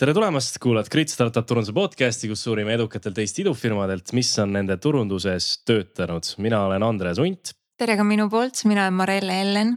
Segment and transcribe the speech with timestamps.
[0.00, 4.78] tere tulemast, kuulad Grit Startup turunduse podcast'i, kus uurime edukatelt Eesti idufirmadelt, mis on nende
[4.80, 6.24] turunduses töötanud.
[6.40, 7.52] mina olen Andres Unt.
[7.76, 9.74] tere ka minu poolt, mina olen Marelle Ellen.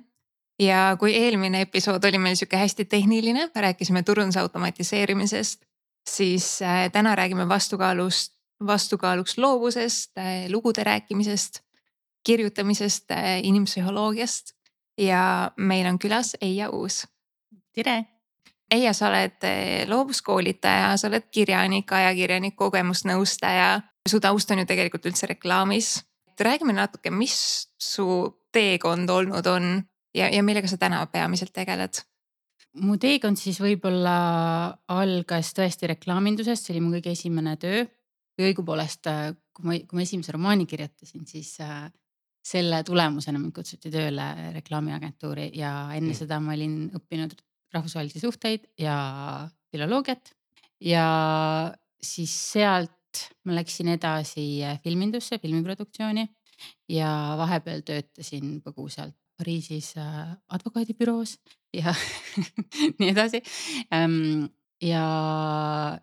[0.60, 5.66] ja kui eelmine episood oli meil sihuke hästi tehniline, rääkisime turunduse automatiseerimisest,
[6.10, 8.32] siis äh, täna räägime vastukaalust,
[8.66, 11.60] vastukaaluks loovusest, äh, lugude rääkimisest,
[12.24, 14.56] kirjutamisest, äh, inimpsühholoogiast
[14.98, 17.08] ja meil on külas Eija Uus.
[17.76, 18.13] tere
[18.72, 23.82] Eija, sa oled eh, loovuskoolitaja, sa oled kirjanik, ajakirjanik, kogemusnõustaja.
[24.10, 26.04] su taust on ju tegelikult üldse reklaamis.
[26.40, 28.06] räägime natuke, mis su
[28.52, 29.84] teekond olnud on
[30.16, 32.02] ja, ja millega sa täna peamiselt tegeled?
[32.82, 34.16] mu teekond siis võib-olla
[34.90, 37.86] algas tõesti reklaamindusest, see oli mu kõige esimene töö.
[38.34, 41.92] või õigupoolest, äh, kui ma, kui ma esimese romaani kirjutasin, siis äh,
[42.44, 46.18] selle tulemusena mind kutsuti tööle reklaamiagentuuri ja enne mm.
[46.18, 47.36] seda ma olin õppinud
[47.74, 48.98] rahvusvahelisi suhteid ja
[49.72, 50.34] filoloogiat.
[50.82, 51.08] ja
[52.04, 52.92] siis sealt
[53.46, 56.28] ma läksin edasi filmindusse, filmiproduktsiooni
[56.90, 61.40] ja vahepeal töötasin põgusalt Pariisis äh, advokaadibüroos
[61.80, 61.94] ja
[63.00, 63.42] nii edasi.
[64.84, 65.06] ja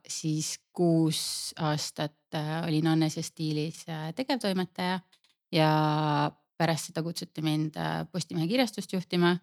[0.09, 1.21] siis kuus
[1.57, 3.85] aastat äh, olin Annes ja Stiilis
[4.17, 5.01] tegevtoimetaja
[5.53, 5.71] ja
[6.59, 7.79] pärast seda kutsuti mind
[8.13, 9.37] Postimehe kirjastust juhtima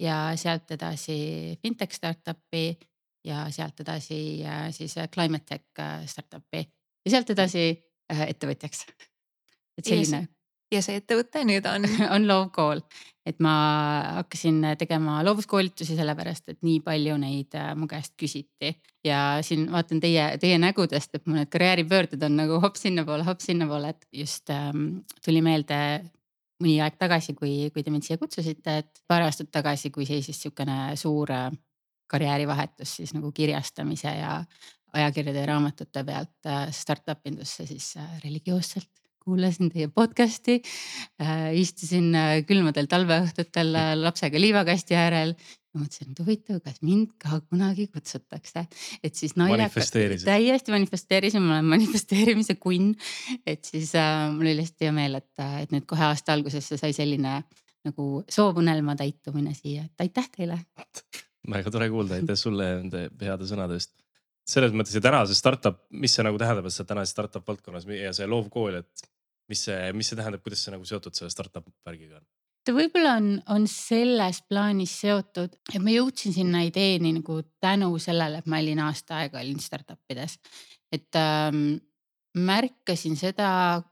[0.00, 2.64] ja sealt edasi fintech startup'i
[3.24, 6.64] ja sealt edasi äh, siis äh, climate tech äh, startup'i
[7.04, 7.72] ja sealt edasi
[8.12, 8.84] ettevõtjaks.
[9.78, 10.26] et selline.
[10.72, 12.82] ja see ettevõte nüüd on on Loovkool,
[13.26, 13.54] et ma
[14.18, 18.74] hakkasin tegema loovuskoolitusi sellepärast, et nii palju neid mu käest küsiti
[19.06, 23.40] ja siin vaatan teie, teie nägudest, et mu need karjääripöörded on nagu hopp sinnapoole, hopp
[23.40, 25.78] sinnapoole, et just ähm, tuli meelde
[26.62, 30.40] mõni aeg tagasi, kui, kui te mind siia kutsusite, et paar aastat tagasi, kui seisis
[30.44, 31.50] sihukene suur äh,
[32.12, 34.40] karjäärivahetus siis nagu kirjastamise ja
[34.92, 38.90] ajakirjade ja raamatute pealt äh, startup indusse, siis äh, religioosselt
[39.22, 40.56] kuulasin teie podcast'i
[41.54, 42.08] istusin
[42.42, 43.68] külmadel talveõhtutel
[44.00, 45.36] lapsega liivakasti äärel
[45.78, 48.66] mõtlesin, et huvitav, kas mind ka kunagi kutsutakse,
[49.04, 52.92] et siis naljakas, täiesti manifesteerisin, ma olen manifesteerimise kunn.
[53.46, 56.80] et siis äh, mul oli lihtsalt hea meel, et, et nüüd kohe aasta alguses see
[56.80, 57.40] sai selline
[57.86, 60.58] nagu soovunelma täitumine siia, et aitäh teile.
[61.56, 63.94] väga tore kuulda, aitäh sulle nende heade sõnade eest.
[64.48, 67.86] selles mõttes ja tänase startup, mis see nagu tähendab, et sa oled tänases startup valdkonnas
[67.94, 69.08] ja see loov kool, et
[69.50, 72.26] mis see, mis see tähendab, kuidas see nagu seotud selle startup värgiga on?
[72.64, 78.42] Ta võib-olla on, on selles plaanis seotud, et ma jõudsin sinna ideeni nagu tänu sellele,
[78.42, 80.38] et ma olin aasta aega olin startup ides.
[80.92, 81.80] et ähm,
[82.36, 83.82] märkasin seda,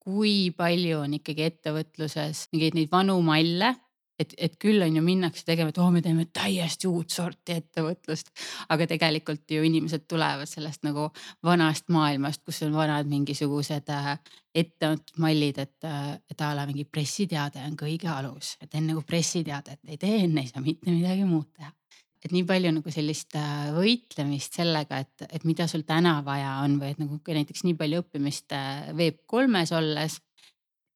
[0.00, 3.74] kui palju on ikkagi ettevõtluses mingeid neid vanu malle
[4.18, 7.56] et, et küll on ju minnakse tegema, et oo oh,, me teeme täiesti uut sorti
[7.58, 8.32] ettevõtlust.
[8.68, 11.08] aga tegelikult ju inimesed tulevad sellest nagu
[11.44, 14.12] vanast maailmast, kus on vanad mingisugused äh,
[14.54, 19.06] etteantud mallid, et, äh, et a la mingi pressiteade on kõige alus, et enne kui
[19.06, 21.72] pressiteadet ei tee, enne ei saa mitte midagi muud teha
[22.18, 26.80] et nii palju nagu sellist äh, võitlemist sellega, et, et mida sul täna vaja on
[26.80, 28.56] või et nagu näiteks nii palju õppimist
[28.98, 30.18] Web3-s olles.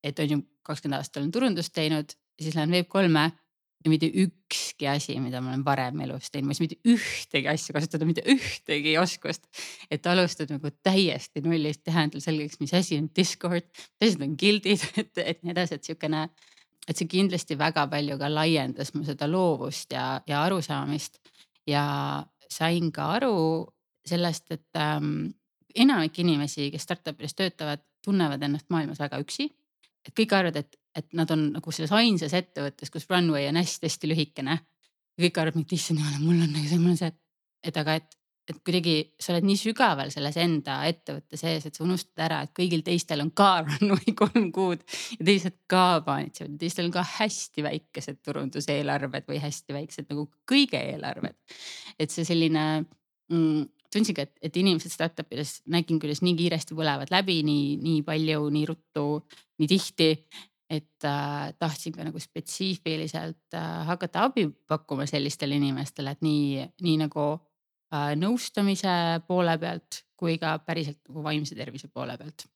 [0.03, 2.11] et on ju kakskümmend aastat olen turundust teinud
[2.41, 3.31] siis lähen Web3-e
[3.85, 7.51] ja mitte ükski asi, mida ma olen varem elus teinud, ma ei saa mitte ühtegi
[7.51, 9.49] asja kasutada, mitte ühtegi oskust.
[9.91, 13.67] et alustad nagu täiesti nullist, teha endale selgeks, mis asi on Discord,
[14.01, 16.29] mis asjad on guild'id, et, et nii edasi, et sihukene.
[16.89, 21.21] et see kindlasti väga palju ka laiendas mu seda loovust ja, ja arusaamist
[21.67, 21.85] ja
[22.51, 23.37] sain ka aru
[24.07, 25.31] sellest, et ähm,
[25.75, 29.51] enamik inimesi, kes startup ides töötavad, tunnevad ennast maailmas väga üksi.
[30.03, 34.11] et kõik arvavad, et et nad on nagu selles ainsas ettevõttes, kus runway on hästi-hästi
[34.11, 34.59] lühikene.
[35.21, 37.13] kõik arvavad, et issand jumal, mul on nagu see, mul on see,
[37.69, 38.15] et aga et,
[38.49, 42.55] et kuidagi sa oled nii sügaval selles enda ettevõtte sees, et sa unustad ära, et
[42.57, 44.83] kõigil teistel on ka runway kolm kuud
[45.19, 50.81] ja teised ka paanitsevad, teistel on ka hästi väikesed turunduseelarved või hästi väiksed nagu kõige
[50.81, 51.37] eelarved.
[52.01, 56.77] et see selline mm, tundsin ka, et, et inimesed startup ides nägin, kuidas nii kiiresti
[56.79, 59.05] põlevad läbi, nii, nii palju, nii ruttu,
[59.61, 60.09] nii tihti
[60.73, 66.97] et äh, tahtsin ka nagu spetsiifiliselt äh, hakata abi pakkuma sellistele inimestele, et nii, nii
[67.05, 68.95] nagu äh, nõustamise
[69.29, 72.47] poole pealt kui ka päriselt nagu vaimse tervise poole pealt.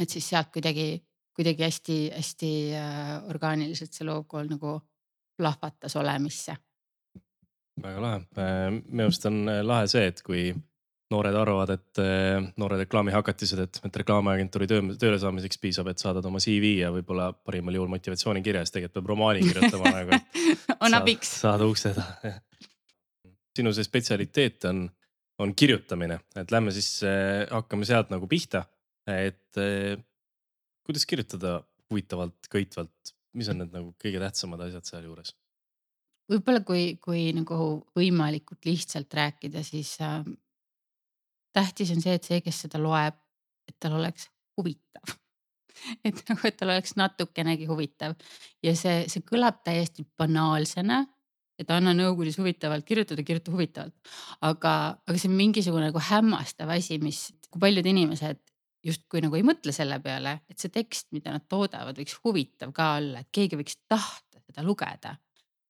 [0.00, 1.02] et siis sealt kuidagi,
[1.36, 4.76] kuidagi hästi-hästi äh, orgaaniliselt see loovkool nagu
[5.36, 6.56] plahvatas olemisse.
[7.82, 10.52] väga lahe, äh, minu arust on äh, lahe see, et kui
[11.12, 16.26] noored arvavad, et eh, noored reklaamihakatised, et, et reklaamiagentuuri töö, tööle saamiseks piisab, et saadad
[16.28, 20.20] oma CV ja võib-olla parimal juhul motivatsioonikirja, siis tegelikult peab romaani kirjutama nagu.
[20.86, 21.34] on abiks.
[21.44, 22.34] saada ukse taha.
[23.56, 24.86] sinu see spetsialiteet on,
[25.44, 28.64] on kirjutamine, et lähme siis äh, hakkame sealt nagu pihta,
[29.10, 30.00] et äh,
[30.86, 31.60] kuidas kirjutada
[31.92, 35.36] huvitavalt, köitvalt, mis on need nagu kõige tähtsamad asjad sealjuures?
[36.32, 37.56] võib-olla kui, kui nagu
[37.98, 40.22] võimalikult lihtsalt rääkida, siis äh,
[41.52, 43.18] tähtis on see, et see, kes seda loeb,
[43.68, 44.28] et tal oleks
[44.58, 45.16] huvitav
[46.06, 48.14] et nagu, et tal oleks natukenegi huvitav
[48.64, 51.04] ja see, see kõlab täiesti banaalsena.
[51.60, 53.94] et anna nõu, kuidas huvitavalt kirjutada, kirjuta huvitavalt.
[54.40, 54.74] aga,
[55.06, 58.40] aga see on mingisugune nagu hämmastav asi, mis, kui paljud inimesed
[58.82, 62.96] justkui nagu ei mõtle selle peale, et see tekst, mida nad toodavad, võiks huvitav ka
[62.98, 65.16] olla, et keegi võiks tahta seda lugeda.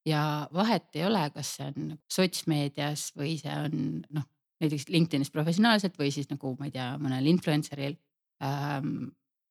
[0.07, 4.27] ja vahet ei ole, kas see on sotsmeedias või see on noh,
[4.63, 7.97] näiteks LinkedInis professionaalselt või siis nagu ma ei tea, mõnel influencer'il
[8.45, 9.11] ähm,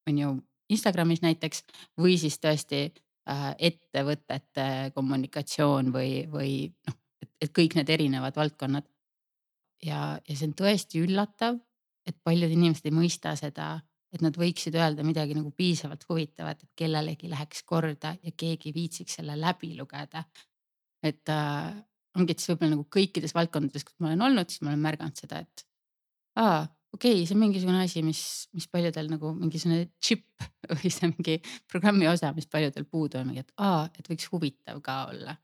[0.10, 0.32] on ju
[0.72, 1.66] Instagramis näiteks
[2.00, 6.54] või siis tõesti äh, ettevõtete kommunikatsioon või, või
[6.88, 6.98] noh,
[7.42, 8.88] et kõik need erinevad valdkonnad.
[9.84, 11.60] ja, ja see on tõesti üllatav,
[12.08, 13.74] et paljud inimesed ei mõista seda,
[14.12, 19.20] et nad võiksid öelda midagi nagu piisavalt huvitavat, et kellelegi läheks korda ja keegi viitsiks
[19.20, 20.24] selle läbi lugeda.
[21.04, 21.74] et äh,
[22.18, 25.20] ongi, et siis võib-olla nagu kõikides valdkondades, kus ma olen olnud, siis ma olen märganud
[25.20, 25.66] seda, et
[26.42, 28.22] aa, okei okay,, see on mingisugune asi, mis,
[28.56, 30.26] mis paljudel nagu mingisugune chip
[30.74, 31.38] või see mingi
[31.72, 35.38] programmi osa, mis paljudel puudu on, et aa, et võiks huvitav ka olla.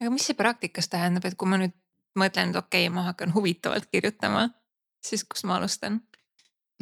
[0.00, 1.76] aga mis see praktikas tähendab, et kui ma nüüd
[2.18, 4.48] mõtlen, et okei okay,, ma hakkan huvitavalt kirjutama,
[5.04, 6.02] siis kust ma alustan?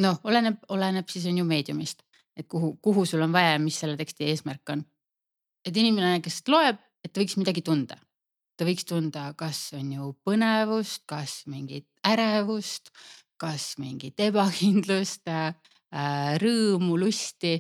[0.03, 2.05] noh, oleneb, oleneb siis on ju meediumist,
[2.37, 4.85] et kuhu, kuhu sul on vaja ja mis selle teksti eesmärk on.
[5.67, 7.99] et inimene, kes loeb, et ta võiks midagi tunda
[8.57, 12.91] ta võiks tunda, kas on ju põnevust, kas mingit ärevust,
[13.41, 15.55] kas mingit ebakindlust äh,,
[16.43, 17.59] rõõmu, lusti.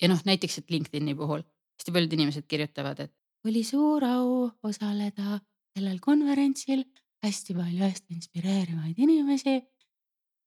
[0.00, 1.42] ja noh, näiteks, et LinkedIn'i puhul
[1.80, 5.38] hästi paljud inimesed kirjutavad, et oli suur au osaleda
[5.72, 6.84] sellel konverentsil,
[7.24, 9.56] hästi palju hästi inspireerivaid inimesi.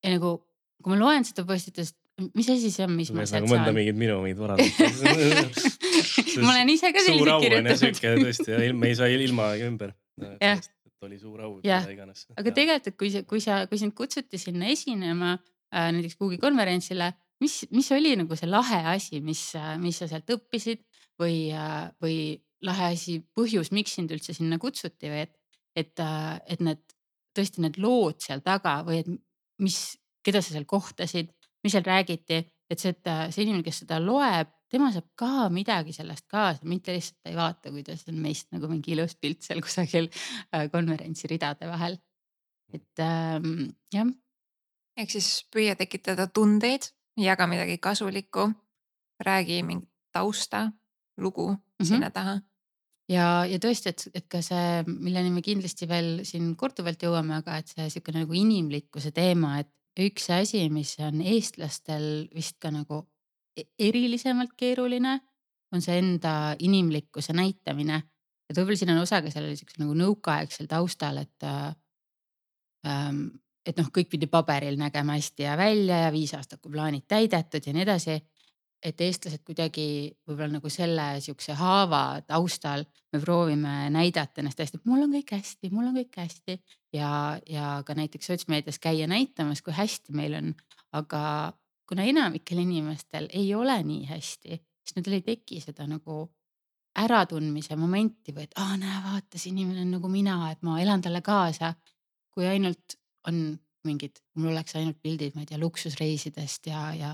[0.04, 0.36] ja nagu,
[0.84, 1.98] kui ma loen seda postitust,
[2.34, 3.74] mis asi see on, mis ma sealt nagu saan?
[3.76, 7.80] mingeid minu mingeid varaseid ma olen ise ka selliseid kirjutanud.
[7.82, 9.96] sihuke tõesti, me ei saa ilma ümber.
[10.42, 12.28] jah, et oli suur au, mida iganes.
[12.38, 17.12] aga tegelikult, kui kui sa, kui sind kutsuti sinna esinema äh, näiteks kuhugi konverentsile,
[17.44, 19.46] mis, mis oli nagu see lahe asi, mis,
[19.82, 20.86] mis sa sealt õppisid
[21.22, 22.18] või äh,, või
[22.64, 25.34] lahe asi, põhjus, miks sind üldse sinna kutsuti või et,
[25.76, 26.84] et, äh, et need
[27.34, 29.10] tõesti need lood seal taga või et
[29.64, 29.80] mis,
[30.24, 31.34] keda sa seal kohtasid,
[31.64, 35.50] mis seal räägiti, et see, et äh, see inimene, kes seda loeb, tema saab ka
[35.54, 39.62] midagi sellest kaasa, mitte lihtsalt ei vaata, kuidas on meist nagu mingi ilus pilt seal
[39.64, 42.00] kusagil äh, konverentsi ridade vahel.
[42.74, 44.08] et ähm, jah.
[44.98, 46.90] ehk siis püüa tekitada tundeid,
[47.22, 48.48] jaga midagi kasulikku,
[49.22, 50.72] räägi mingit tausta,
[51.18, 51.86] lugu mm -hmm.
[51.86, 52.40] sinna taha
[53.12, 57.60] ja, ja tõesti, et, et ka see, milleni me kindlasti veel siin korduvalt jõuame, aga
[57.62, 63.04] et see sihuke nagu inimlikkuse teema, et üks asi, mis on eestlastel vist ka nagu
[63.54, 65.20] E-, erilisemalt keeruline
[65.74, 68.02] on see enda inimlikkuse näitamine.
[68.50, 71.74] et võib-olla siin on osa ka sellel siuksel nagu nõukaaegsel taustal, et äh,.
[73.64, 78.18] et noh, kõik pidi paberil nägema hästi hea välja ja viisaastakuplaanid täidetud ja nii edasi.
[78.84, 79.86] Et eestlased kuidagi
[80.28, 82.84] võib-olla nagu selle siukse haava taustal
[83.14, 86.58] me proovime näidata ennast hästi, et mul on kõik hästi, mul on kõik hästi
[86.98, 87.10] ja,
[87.50, 90.54] ja ka näiteks sotsmeedias käia näitamas, kui hästi meil on,
[91.00, 91.24] aga
[91.90, 96.26] kuna enamikel inimestel ei ole nii hästi, siis nendel ei teki seda nagu
[97.00, 101.02] äratundmise momenti või et aa, näe, vaata, see inimene on nagu mina, et ma elan
[101.02, 101.74] talle kaasa.
[102.34, 102.96] kui ainult
[103.30, 103.54] on
[103.86, 107.12] mingid, mul oleks ainult pildid, ma ei tea, luksusreisidest ja, ja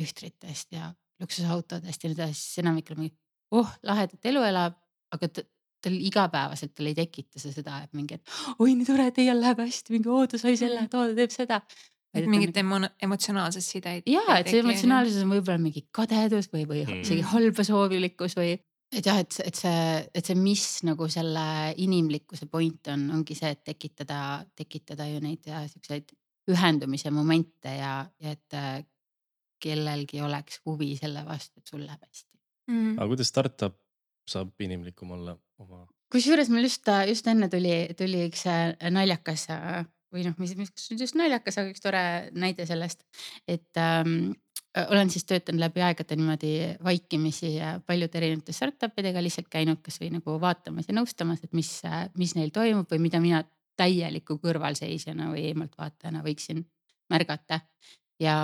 [0.00, 0.88] lühtritest ja
[1.22, 3.14] luksusautodest ja nii edasi, siis enamikul mingi,
[3.54, 4.78] oh, lahedat elu elab,
[5.14, 9.36] aga tal igapäevaselt tal ei tekita see seda, et mingi, et oi nii tore, teil
[9.40, 11.60] läheb hästi, mingi oo ta sai selle, too ta teeb seda
[12.14, 14.06] et mingit emo emotsionaalset sidet.
[14.10, 17.02] ja, et see emotsionaalsus on võib-olla mingi kadedus või, või mm.
[17.02, 18.54] isegi halbasoovlikkus või
[18.94, 21.46] et jah, et, et see, et see, mis nagu selle
[21.82, 24.18] inimlikkuse point on, ongi see, et tekitada,
[24.56, 26.14] tekitada ju neid siukseid
[26.52, 28.58] ühendumise momente ja, ja et
[29.64, 32.30] kellelgi oleks huvi selle vastu, et sul läheb hästi
[32.70, 32.94] mm..
[32.98, 33.80] aga kuidas startup
[34.30, 35.84] saab inimlikum olla oma?
[36.14, 39.82] kusjuures mul just, just enne tuli, tuli üks äh, naljakas äh,
[40.14, 42.04] või noh, mis, mis just naljakas, aga üks tore
[42.38, 43.02] näide sellest,
[43.50, 44.34] et ähm,
[44.90, 46.52] olen siis töötanud läbi aegade niimoodi
[46.84, 47.56] vaikimisi
[47.86, 51.70] paljude erinevate startup idega lihtsalt käinud kasvõi nagu vaatamas ja nõustamas, et mis,
[52.18, 53.42] mis neil toimub või mida mina
[53.78, 56.62] täieliku kõrvalseisjana või eemalt vaatajana võiksin
[57.10, 57.60] märgata.
[58.22, 58.36] ja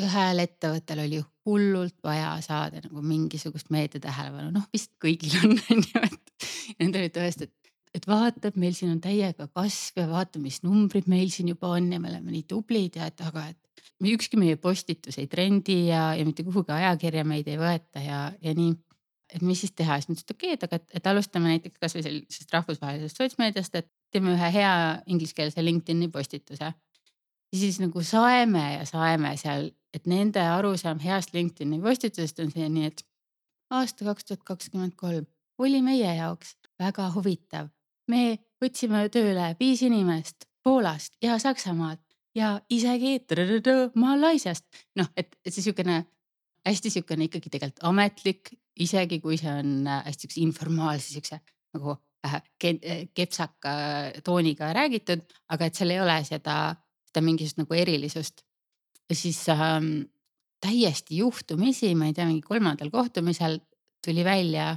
[0.00, 5.82] ühel ettevõttel oli hullult vaja saada nagu mingisugust meedia tähelepanu, noh vist kõigil on, on
[5.84, 6.46] ju, et
[6.78, 10.62] nendel oli tõesti, et et vaata, et meil siin on täiega kasv ja vaata, mis
[10.64, 13.82] numbrid meil siin juba on ja me oleme nii tublid ja et aga, et
[14.12, 18.54] ükski meie postitus ei trendi ja, ja mitte kuhugi ajakirja meid ei võeta ja, ja
[18.56, 18.72] nii.
[19.36, 21.82] et mis siis teha, siis ma ütlesin, et okei okay,, et aga, et alustame näiteks
[21.84, 24.72] kasvõi sellisest rahvusvahelisest sotsmeediast, et teeme ühe hea
[25.06, 26.72] ingliskeelse LinkedIn'i postituse.
[27.52, 32.86] ja siis nagu saeme ja saeme seal, et nende arusaam heast LinkedIn'i postitusest on nii,
[32.86, 33.04] et
[33.70, 35.26] aasta kaks tuhat kakskümmend kolm
[35.58, 37.68] oli meie jaoks väga huvitav.
[38.08, 42.00] me võtsime tööle viis inimest Poolast ja Saksamaalt
[42.34, 43.20] ja isegi
[43.94, 44.64] Malaisiast.
[44.96, 46.04] noh, et, et see sihukene
[46.66, 51.40] hästi sihukene ikkagi tegelikult ametlik, isegi kui see on äh, hästi siukse informaalse siukse
[51.74, 51.96] nagu
[52.26, 53.74] äh, äh, kepsaka
[54.24, 56.76] tooniga räägitud, aga et seal ei ole seda,
[57.10, 58.44] seda mingisugust nagu erilisust.
[59.18, 60.04] Siis ähm,
[60.62, 63.58] täiesti juhtumisi, ma ei tea, mingi kolmandal kohtumisel
[64.04, 64.72] tuli välja,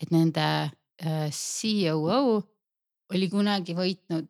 [0.00, 0.46] et nende
[1.02, 2.40] äh, COO
[3.10, 4.28] oli kunagi võitnud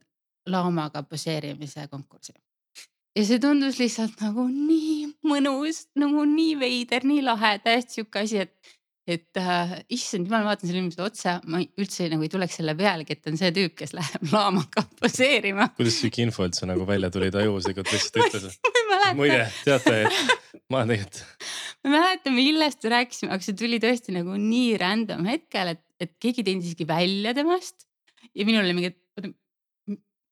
[0.51, 2.33] laamaga poseerimise konkursi.
[3.17, 8.47] ja see tundus lihtsalt nagu nii mõnus, nagu nii veider, nii lahe, täiesti sihuke asi,
[8.47, 8.77] et
[9.11, 12.77] et äh, issand jumal, ma vaatan sellele inimesele otsa, ma üldse nagu ei tuleks selle
[12.79, 15.71] pealegi, et on see tüüp, kes läheb laamaga poseerima.
[15.79, 18.61] kuidas sihuke info üldse nagu välja tuli, ta juhuslikult lihtsalt ütles?
[19.17, 19.19] Mäleta.
[19.21, 21.21] muide, teate, ma tegelikult.
[21.81, 25.85] ma ei mäleta, millest me rääkisime, aga see tuli tõesti nagu nii random hetkel, et,
[26.03, 27.87] et keegi teenis isegi välja temast.
[28.35, 29.31] ja minul oli mingi, et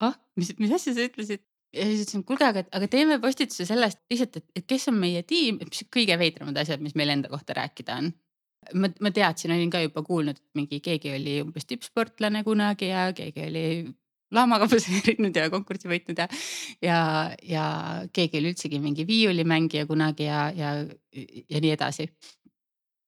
[0.04, 1.44] ah, mis, mis asja sa ütlesid?
[1.76, 5.20] ja siis ütlesin, kuulge, aga, aga teeme postituse sellest lihtsalt, et, et kes on meie
[5.28, 8.12] tiim, et mis kõige veidramad asjad, mis meil enda kohta rääkida on
[8.75, 13.08] ma, ma teadsin, olin ka juba kuulnud, et mingi keegi oli umbes tippsportlane kunagi ja
[13.16, 13.64] keegi oli
[14.35, 16.28] laamaga poseerinud ja konkursi võitnud ja,
[16.85, 16.99] ja,
[17.49, 17.64] ja
[18.14, 20.75] keegi oli üldsegi mingi viiulimängija kunagi ja, ja,
[21.14, 22.08] ja nii edasi.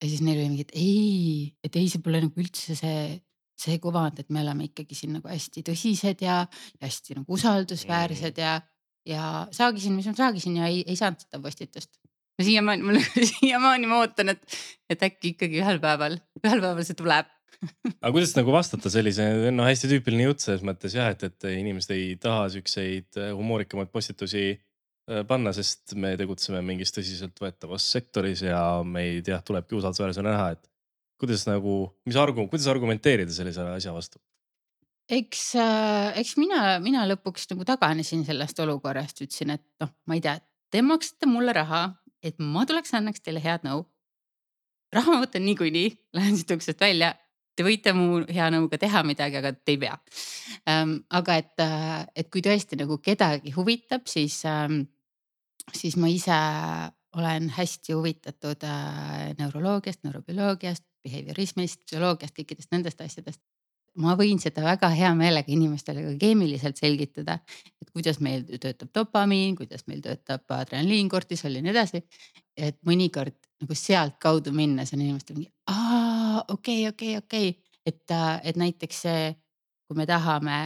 [0.01, 3.19] ja siis neil oli mingi, et ei, et ei, see pole nagu üldse see,
[3.61, 6.41] see kuvand, et me oleme ikkagi siin nagu hästi tõsised ja,
[6.79, 8.55] ja hästi nagu usaldusväärsed ja,
[9.07, 11.93] ja saagisin, mis ma saagisin ja ei, ei saanud seda postitust.
[12.39, 12.97] Ma siiamaani, mul
[13.35, 14.57] siiamaani ma ootan, et,
[14.89, 17.29] et äkki ikkagi ühel päeval, ühel päeval see tuleb
[18.01, 21.93] aga kuidas nagu vastata sellise, no hästi tüüpiline jutt selles mõttes jah, et, et inimesed
[21.95, 28.63] ei taha siukseid äh, humoorikamaid postitusi äh, panna, sest me tegutseme mingis tõsiseltvõetavas sektoris ja
[28.87, 30.67] meid jah, tulebki usaldusväärsena näha, et
[31.21, 34.21] kuidas nagu, mis argu-, kuidas argumenteerida sellise asja vastu?
[35.11, 40.23] eks äh,, eks mina, mina lõpuks nagu taganesin sellest olukorrast, ütlesin, et noh, ma ei
[40.23, 40.37] tea,
[40.71, 41.83] te maksate mulle raha,
[42.23, 43.83] et ma tuleks annaks teile head nõu.
[44.95, 47.13] raha ma võtan niikuinii, lähen siit uksest välja.
[47.55, 49.97] Te võite mu hea nõuga teha midagi, aga te ei pea
[50.69, 51.01] ähm,.
[51.09, 54.85] aga et, äh, et kui tõesti nagu kedagi huvitab, siis ähm,,
[55.73, 56.37] siis ma ise
[57.19, 63.41] olen hästi huvitatud äh, neuroloogiast, neurobioloogiast, behaviorismist, psühholoogiast, kõikidest nendest asjadest
[63.99, 67.39] ma võin seda väga hea meelega inimestele ka keemiliselt selgitada,
[67.81, 72.03] et kuidas meil töötab dopamiin, kuidas meil töötab adrenaliin, kortisol ja nii edasi.
[72.61, 76.00] et mõnikord nagu sealtkaudu minnes on inimestel mingi aa,
[76.47, 79.31] okei okay,, okei okay,, okei okay., et, et näiteks see,
[79.87, 80.59] kui me tahame,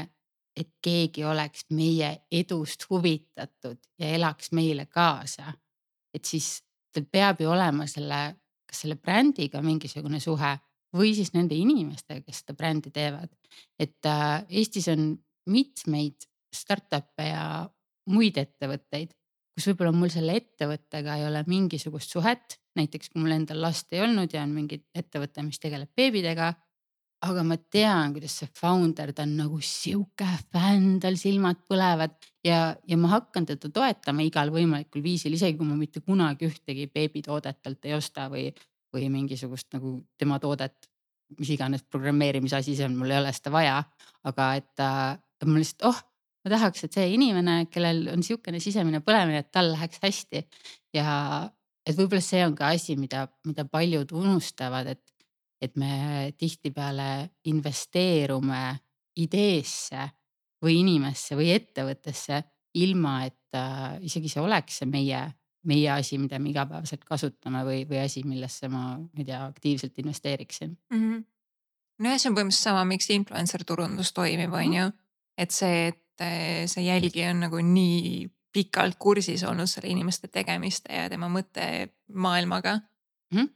[0.56, 5.54] et keegi oleks meie edust huvitatud ja elaks meile kaasa,
[6.14, 6.62] et siis
[6.94, 8.22] tal peab ju olema selle,
[8.66, 10.54] kas selle brändiga mingisugune suhe
[10.96, 13.30] või siis nende inimestega, kes seda brändi teevad.
[13.80, 15.12] et äh, Eestis on
[15.52, 17.46] mitmeid startup'e ja
[18.10, 19.12] muid ettevõtteid,
[19.56, 22.60] kus võib-olla mul selle ettevõttega ei ole mingisugust suhet.
[22.76, 26.54] näiteks kui mul endal last ei olnud ja on mingi ettevõte, mis tegeleb beebidega.
[27.26, 32.14] aga ma tean, kuidas see founder, ta on nagu sihuke fänn, tal silmad põlevad
[32.46, 36.86] ja, ja ma hakkan teda toetama igal võimalikul viisil, isegi kui ma mitte kunagi ühtegi
[36.94, 38.52] beebitoodet talt ei osta või
[38.96, 40.88] või mingisugust nagu tema toodet,
[41.40, 43.80] mis iganes programmeerimise asi see on, mul ei ole seda vaja.
[44.26, 46.00] aga et äh, ma lihtsalt, oh,
[46.46, 50.46] ma tahaks, et see inimene, kellel on sihukene sisemine põlemine, et tal läheks hästi.
[50.94, 51.10] ja
[51.86, 55.04] et võib-olla see on ka asi, mida, mida paljud unustavad, et,
[55.62, 58.66] et me tihtipeale investeerume
[59.22, 60.10] ideesse
[60.64, 62.42] või inimesse või ettevõttesse
[62.82, 65.26] ilma, et äh, isegi see oleks see meie
[65.66, 69.98] meie asi, mida me igapäevaselt kasutame või, või asi, millesse ma, ma ei tea, aktiivselt
[70.02, 71.00] investeeriksin mm.
[71.00, 71.24] -hmm.
[72.06, 74.90] nojah, see on põhimõtteliselt sama, miks influencer turundus toimib, on ju.
[75.42, 80.94] et see, et eh, see jälgija on nagu nii pikalt kursis olnud selle inimeste tegemiste
[80.96, 83.38] ja tema mõttemaailmaga mm.
[83.38, 83.50] -hmm.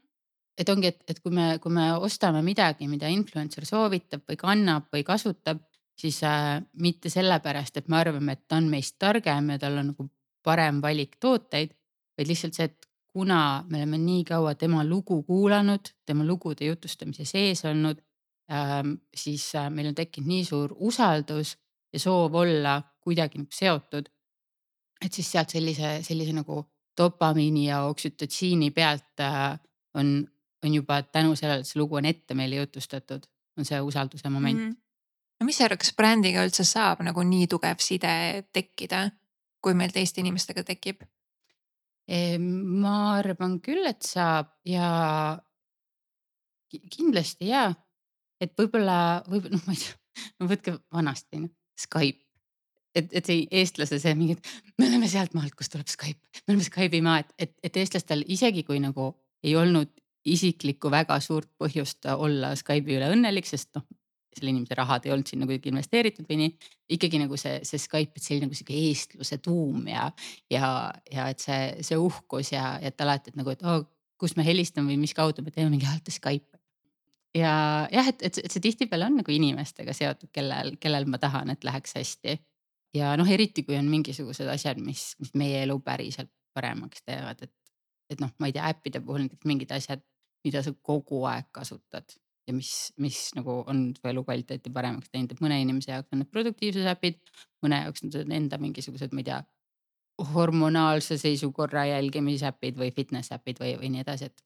[0.58, 4.90] et ongi, et, et kui me, kui me ostame midagi, mida influencer soovitab või kannab
[4.94, 5.64] või kasutab,
[6.00, 9.92] siis äh, mitte sellepärast, et me arvame, et ta on meist targem ja tal on
[9.94, 10.10] nagu
[10.44, 11.74] parem valik tooteid,
[12.18, 17.26] vaid lihtsalt see, et kuna me oleme nii kaua tema lugu kuulanud, tema lugude jutustamise
[17.26, 18.00] sees olnud,
[18.52, 21.56] ähm, siis äh, meil on tekkinud nii suur usaldus
[21.94, 24.10] ja soov olla kuidagi nagu seotud.
[25.06, 26.66] et siis sealt sellise, sellise nagu
[26.98, 29.60] dopamiini ja oksütotsiini pealt äh,
[29.94, 30.28] on,
[30.66, 33.24] on juba tänu sellele, et see lugu on ette meile jutustatud,
[33.58, 34.70] on see usalduse moment mm.
[34.70, 34.76] -hmm.
[35.40, 39.10] no mis sa arvad, kas brändiga üldse saab nagu nii tugev side tekkida,
[39.64, 41.08] kui meil teiste inimestega tekib?
[42.50, 45.38] ma arvan küll, et saab ja
[46.90, 47.68] kindlasti ja,
[48.42, 49.96] et võib-olla, võib noh, ma ei tea,
[50.40, 52.26] no võtke vanasti ju, Skype.
[52.96, 56.56] et, et see eestlase see mingi, et me oleme sealt maalt, kust tuleb Skype, me
[56.56, 59.12] oleme Skype'i maa, et, et, et eestlastel isegi kui nagu
[59.46, 59.92] ei olnud
[60.28, 63.86] isiklikku väga suurt põhjust olla Skype'i üle õnnelik, sest noh,
[64.36, 66.52] selle inimese rahad ei olnud sinna kuidagi investeeritud või nii.
[66.96, 70.10] ikkagi nagu see, see Skype, et see oli nagu sihuke eestluse tuum ja,
[70.52, 70.70] ja,
[71.12, 73.84] ja et see, see uhkus ja, et alati, et nagu, et oh,
[74.20, 76.59] kust me helistame või mis kaudu me teeme mingi alati Skype.
[77.38, 77.54] Ja
[77.92, 81.64] jah, et, et, et see tihtipeale on nagu inimestega seotud, kellel, kellel ma tahan, et
[81.64, 82.38] läheks hästi.
[82.98, 87.54] ja noh, eriti kui on mingisugused asjad, mis, mis meie elu päriselt paremaks teevad, et,
[88.10, 90.02] et noh, ma ei tea, äppide puhul näiteks mingid asjad,
[90.46, 92.18] mida sa kogu aeg kasutad
[92.50, 96.32] ja mis, mis nagu on su elukvaliteeti paremaks teinud, et mõne inimese jaoks on need
[96.34, 97.20] produktiivsuse äpid,
[97.66, 99.40] mõne jaoks on need enda mingisugused, ma ei tea,
[100.34, 104.44] hormonaalse seisukorra jälgimise äpid või fitness äpid või, või nii edasi, et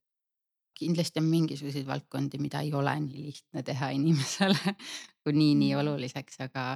[0.78, 4.76] kindlasti on mingisuguseid valdkondi, mida ei ole nii lihtne teha inimesele
[5.24, 5.80] kui nii, nii mm.
[5.84, 6.68] oluliseks, aga,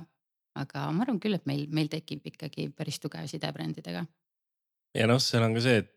[0.56, 4.06] aga ma arvan küll, et meil, meil tekib ikkagi päris tugev side brändidega.
[4.98, 5.94] ja noh, seal on ka see, et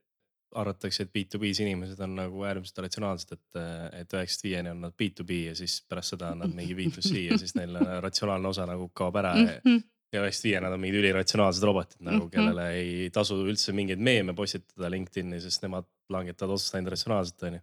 [0.59, 3.61] arvatakse, et B2B-s inimesed on nagu äärmiselt ratsionaalsed, et,
[4.01, 7.39] et üheksast viieni on nad B2B ja siis pärast seda on nad mingi B2C ja
[7.39, 9.85] siis neil ratsionaalne osa nagu kaob ära ja, mhm.
[10.15, 12.33] ja üheksast viieni nad on mingid üliratsionaalsed robotid nagu, mhm.
[12.35, 17.63] kellele ei tasu üldse mingeid meeme postitada LinkedIn'i, sest nemad langetavad otsust ainult ratsionaalselt, onju.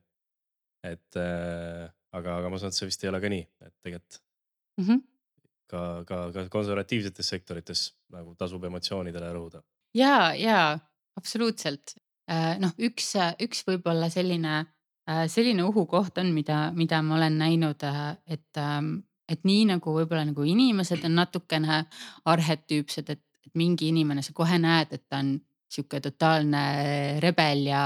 [0.94, 1.86] Et äh,
[2.18, 4.20] aga, aga ma saan, et see vist ei ole ka nii, et tegelikult
[4.80, 5.06] mm -hmm.
[5.68, 9.64] ka, ka, ka konservatiivsetes sektorites nagu tasub emotsioonidele rõhuda.
[9.94, 10.80] ja, ja
[11.18, 11.98] absoluutselt,
[12.28, 14.66] Äh, noh, üks, üks võib-olla selline,
[15.08, 18.98] äh, selline ohukoht on, mida, mida ma olen näinud, äh, et, ähm,
[19.32, 21.86] et nii nagu võib-olla nagu inimesed on natukene
[22.28, 25.38] arhetüüpsed, et, et mingi inimene, sa kohe näed, et ta on
[25.72, 26.64] sihuke totaalne
[27.24, 27.86] rebel ja,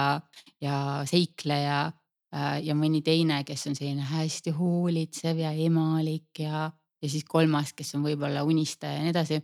[0.61, 0.75] ja
[1.09, 1.83] seikleja
[2.31, 7.95] ja mõni teine, kes on selline hästi hoolitsev ja emalik ja, ja siis kolmas, kes
[7.97, 9.41] on võib-olla unistaja ja nii edasi.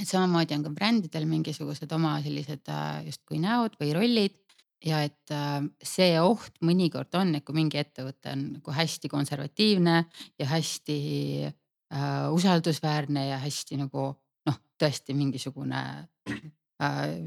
[0.00, 4.38] Et samamoodi on ka brändidel mingisugused oma sellised äh, justkui näod või rollid.
[4.82, 9.98] Ja et äh, see oht mõnikord on, et kui mingi ettevõte on nagu hästi konservatiivne
[10.40, 10.98] ja hästi
[11.44, 14.08] äh, usaldusväärne ja hästi nagu
[14.48, 15.84] noh, tõesti mingisugune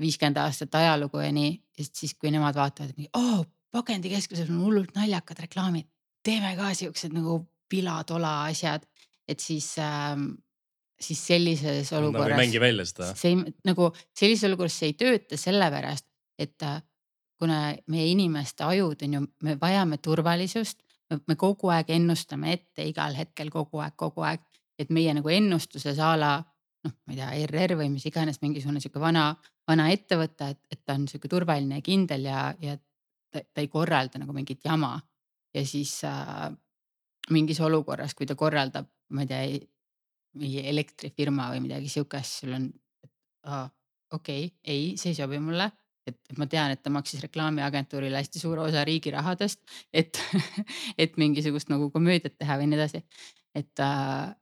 [0.01, 1.53] viiskümmend äh, aastat ajalugu ja nii,
[1.85, 3.45] siis kui nemad vaatavad, et oo oh,,
[3.75, 5.87] pakendikeskuses on hullult naljakad reklaamid,
[6.25, 8.85] teeme ka siuksed nagu pilatola asjad,
[9.27, 10.31] et siis ähm,
[11.01, 12.29] siis sellises olukorras.
[12.29, 13.11] Nad ei mängi välja seda.
[13.17, 16.07] see ei, nagu sellises olukorras see ei tööta sellepärast,
[16.39, 16.81] et äh,
[17.39, 17.59] kuna
[17.91, 20.81] meie inimeste ajud on ju, me vajame turvalisust,
[21.27, 24.43] me kogu aeg ennustame ette igal hetkel kogu aeg, kogu aeg,
[24.79, 26.35] et meie nagu ennustuses a la
[26.85, 29.29] noh, ma ei tea, ERR või mis iganes mingisugune sihuke vana,
[29.67, 32.75] vana ettevõte, et, et ta on sihuke turvaline ja kindel ja, ja
[33.35, 34.95] ta, ta ei korralda nagu mingit jama.
[35.55, 36.49] ja siis äh,
[37.31, 39.45] mingis olukorras, kui ta korraldab, ma ei tea,
[40.35, 42.67] mingi elektrifirma või midagi sihukest, sul on,
[43.45, 45.69] okei okay,, ei, see ei sobi mulle
[46.07, 49.61] et, et ma tean, et ta maksis reklaamiagentuurile hästi suure osa riigi rahadest,
[49.93, 50.19] et,
[51.01, 53.01] et mingisugust nagu komöödiat teha või nii edasi.
[53.55, 54.35] et, äh,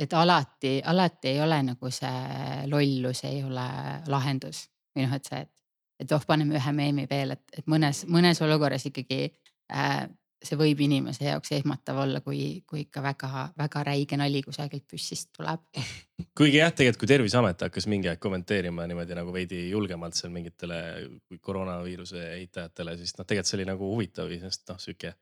[0.00, 3.68] et alati, alati ei ole nagu see lollus ei ole
[4.08, 5.59] lahendus või noh, et see, et,
[6.00, 9.26] et oh, paneme ühe meemi veel, et, et mõnes, mõnes olukorras ikkagi
[9.72, 10.08] äh,
[10.40, 15.62] see võib inimese jaoks ehmatav olla, kui, kui ikka väga-väga räige nali kusagilt püssist tuleb.
[16.38, 20.78] kuigi jah, tegelikult kui Terviseamet hakkas mingi aeg kommenteerima niimoodi nagu veidi julgemalt seal mingitele
[21.44, 25.12] koroonaviiruse eitajatele, siis noh, tegelikult see oli nagu huvitav iseenesest noh sihuke.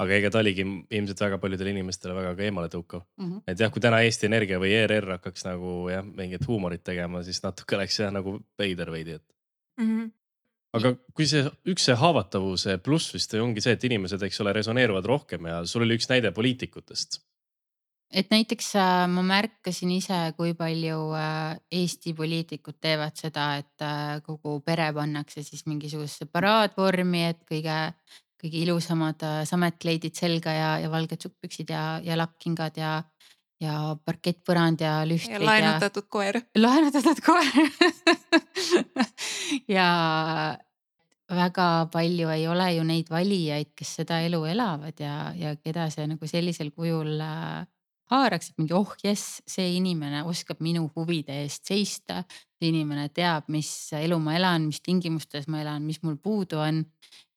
[0.00, 3.26] aga ega ta oligi ilmselt väga paljudele inimestele väga ka eemale tõukav mm.
[3.26, 3.42] -hmm.
[3.52, 7.42] et jah, kui täna Eesti Energia või ERR hakkaks nagu jah, mingit huumorit tegema, siis
[7.42, 9.26] natuke oleks jah nagu veider veidi, et
[9.80, 9.90] mm.
[9.90, 10.08] -hmm
[10.76, 15.08] aga kui see üks see haavatavuse pluss vist ongi see, et inimesed, eks ole, resoneeruvad
[15.08, 17.20] rohkem ja sul oli üks näide poliitikutest.
[18.10, 24.18] et näiteks äh, ma märkasin ise, kui palju äh, Eesti poliitikud teevad seda, et äh,
[24.26, 27.78] kogu pere pannakse siis mingisugusesse paraadvormi, et kõige,
[28.40, 32.98] kõige ilusamad sametkleidid selga ja, ja valged sukkpüksid ja, ja lakkingad ja
[33.60, 35.36] ja parkettpõrand ja lühtrid.
[35.36, 36.40] ja laenutatud koer.
[36.64, 37.50] laenutatud koer
[39.68, 39.88] ja
[41.30, 46.08] väga palju ei ole ju neid valijaid, kes seda elu elavad ja, ja keda see
[46.10, 47.66] nagu sellisel kujul äh,
[48.10, 52.24] haaraks, et mingi oh jess, see inimene oskab minu huvide eest seista.
[52.58, 56.84] see inimene teab, mis elu ma elan, mis tingimustes ma elan, mis mul puudu on.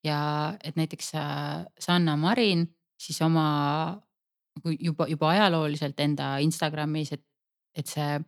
[0.03, 2.65] ja et näiteks äh, Sanna Marin
[2.99, 4.01] siis oma
[4.57, 7.25] nagu juba, juba ajalooliselt enda Instagramis, et,
[7.77, 8.19] et see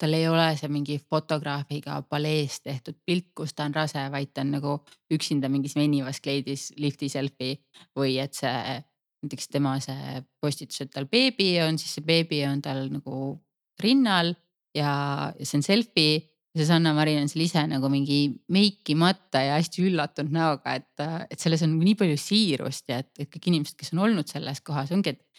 [0.00, 4.44] tal ei ole see mingi fotograafiga palees tehtud pilt, kus ta on rase, vaid ta
[4.46, 4.78] on nagu
[5.12, 7.58] üksinda mingis venivas kleidis lifti selfie
[7.98, 8.78] või et see
[9.20, 13.34] näiteks tema see postitus, et tal beebi on, siis see beebi on tal nagu
[13.82, 14.32] rinnal
[14.76, 14.92] ja,
[15.36, 16.26] ja see on selfie.
[16.50, 21.38] Ja see Sanna-Marin on seal ise nagu mingi meikimata ja hästi üllatunud näoga, et, et
[21.38, 24.90] selles on nii palju siirust ja et, et kõik inimesed, kes on olnud selles kohas,
[24.96, 25.29] ongi, et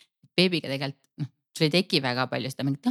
[0.41, 2.88] beebiga tegelikult noh sul ei teki väga palju seda mingit,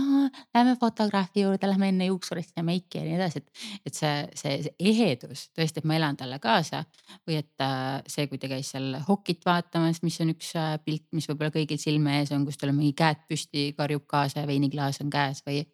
[0.54, 3.62] lähme fotograafi juurde, lähme enne juuksurisse ja meiki ja nii edasi, et.
[3.86, 6.82] et see, see, see ehedus tõesti, et ma elan talle kaasa
[7.28, 11.06] või et äh, see, kui ta käis seal hokit vaatamas, mis on üks äh, pilt,
[11.16, 14.50] mis võib-olla kõigil silme ees on, kus tal on mingi käed püsti, karjub kaasa ja
[14.50, 15.64] veiniklaas on käes või,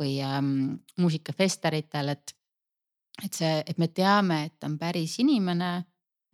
[0.00, 0.54] või ähm,
[1.00, 2.36] muusikafestaritel, et.
[3.24, 5.74] et see, et me teame, et ta on päris inimene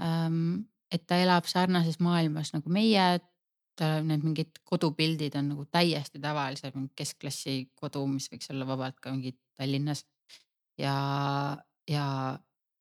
[0.02, 0.66] ähm,.
[0.90, 3.20] et ta elab sarnases maailmas nagu meie
[3.80, 8.98] Äh, need mingid kodupildid on nagu täiesti tavalised, mingi keskklassi kodu, mis võiks olla vabalt
[9.00, 10.04] ka mingi Tallinnas.
[10.80, 10.94] ja,
[11.88, 12.04] ja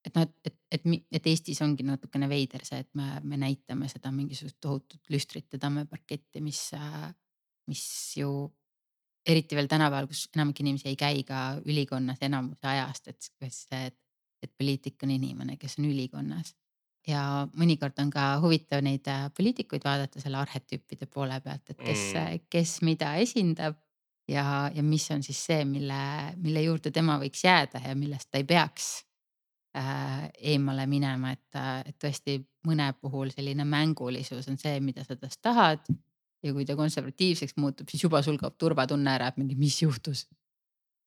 [0.05, 0.87] et noh, et, et, et,
[1.19, 6.43] et Eestis ongi natukene veider see, et me, me näitame seda mingisugust tohutut lüstrite tammeparketti,
[6.43, 6.65] mis,
[7.67, 7.83] mis
[8.19, 8.31] ju
[9.27, 13.99] eriti veel tänapäeval, kus enamik inimesi ei käi ka ülikonnas enamuse ajast, et, et,
[14.43, 16.55] et poliitik on inimene, kes on ülikonnas
[17.09, 17.23] ja
[17.57, 22.47] mõnikord on ka huvitav neid äh, poliitikuid vaadata selle arhetüüpide poole pealt, et kes mm.,
[22.51, 23.77] kes mida esindab.
[24.29, 26.01] ja, ja mis on siis see, mille,
[26.37, 28.89] mille juurde tema võiks jääda ja millest ta ei peaks
[29.77, 35.17] äh, eemale minema, et, äh, et tõesti mõne puhul selline mängulisus on see, mida sa
[35.17, 35.81] tast tahad.
[36.43, 40.27] ja kui ta konservatiivseks muutub, siis juba sul kaob turvatunne ära, et mingi, mis juhtus.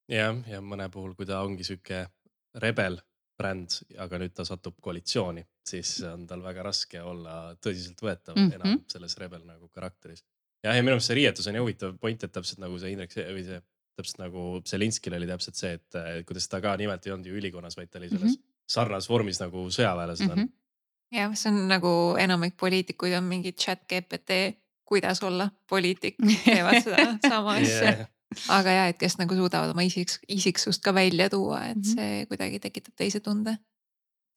[0.09, 2.07] jah, ja mõne puhul, kui ta ongi sihuke
[2.55, 2.99] rebel
[3.43, 8.55] bränd, aga nüüd ta satub koalitsiooni, siis on tal väga raske olla tõsiseltvõetav mm -hmm.
[8.61, 10.25] enam selles rebel nagu karakteris.
[10.63, 13.15] jah, ja minu meelest see riietus on ju huvitav point, et täpselt nagu see Indrek
[13.17, 13.61] või see
[13.97, 17.77] täpselt nagu Zelinskil oli täpselt see, et kuidas ta ka nimelt ei olnud ju ülikonnas,
[17.77, 18.65] vaid ta oli selles mm -hmm.
[18.67, 20.45] sarnases vormis nagu sõjaväelased on mm.
[20.45, 21.19] -hmm.
[21.19, 27.19] jah, see on nagu enamik poliitikuid on mingi chat GPT, kuidas olla poliitik, teevad seda
[27.29, 28.12] sama asja yeah
[28.53, 31.93] aga ja, et kes nagu suudavad oma isiks, isiksust ka välja tuua, et mhm.
[31.95, 33.57] see kuidagi tekitab teise tunde.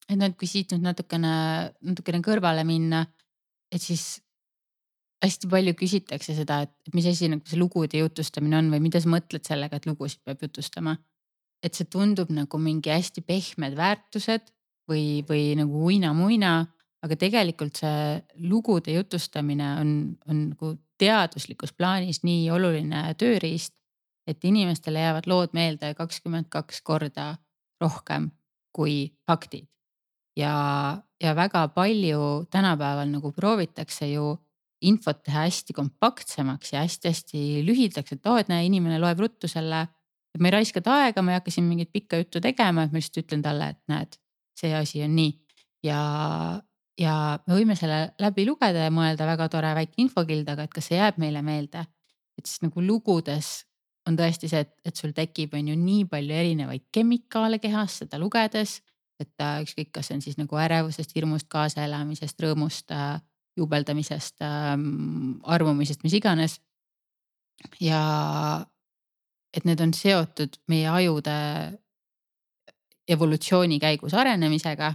[0.10, 1.34] et noh, et kui siit nüüd natukene,
[1.82, 3.06] natukene kõrvale minna,
[3.74, 4.20] et siis
[5.26, 9.10] hästi palju küsitakse seda, et mis asi nagu see lugude jutustamine on või mida sa
[9.10, 10.98] mõtled sellega, et lugusid peab jutustama.
[11.64, 14.52] et see tundub nagu mingi hästi pehmed väärtused
[14.92, 16.68] või, või nagu uina-muina,
[17.02, 19.90] aga tegelikult see lugude jutustamine on,
[20.30, 23.74] on nagu teaduslikus plaanis nii oluline tööriist
[24.28, 27.36] et inimestele jäävad lood meelde kakskümmend kaks korda
[27.82, 28.32] rohkem
[28.76, 29.68] kui faktid.
[30.38, 34.36] ja, ja väga palju tänapäeval nagu proovitakse ju
[34.82, 39.88] infot teha hästi kompaktsemaks ja hästi-hästi lühidaks, et oo, et näe, inimene loeb ruttu selle.
[40.36, 42.92] et ma ei raiska ta aega, ma ei hakka siin mingit pikka juttu tegema, et
[42.92, 44.18] ma lihtsalt ütlen talle, et näed,
[44.60, 45.32] see asi on nii.
[45.88, 46.00] ja,
[47.00, 47.16] ja
[47.48, 51.00] me võime selle läbi lugeda ja mõelda, väga tore väike infokild, aga et kas see
[51.00, 51.86] jääb meile meelde.
[52.36, 53.64] et siis nagu lugudes
[54.06, 58.20] on tõesti see, et, et sul tekib, on ju nii palju erinevaid kemikaale kehas seda
[58.22, 58.82] lugedes.
[59.20, 63.22] et äh, ükskõik, kas see on siis nagu ärevusest, hirmust, kaasaelamisest, rõõmust äh,,
[63.56, 64.74] juubeldamisest äh,,
[65.56, 66.60] armumisest, mis iganes.
[67.80, 68.66] ja
[69.56, 71.36] et need on seotud meie ajude
[73.08, 74.94] evolutsiooni käigus arenemisega.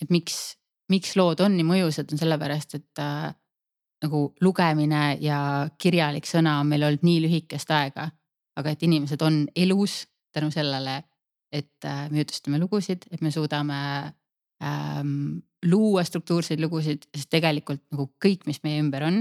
[0.00, 0.56] et miks,
[0.88, 3.34] miks lood on nii mõjusad, on sellepärast, et äh,
[4.06, 5.38] nagu lugemine ja
[5.78, 8.10] kirjalik sõna on meil olnud nii lühikest aega.
[8.56, 11.02] aga et inimesed on elus tänu sellele,
[11.52, 13.78] et äh, me jutustame lugusid, et me suudame
[14.64, 19.20] ähm, luua struktuurseid lugusid, sest tegelikult nagu kõik, mis meie ümber on,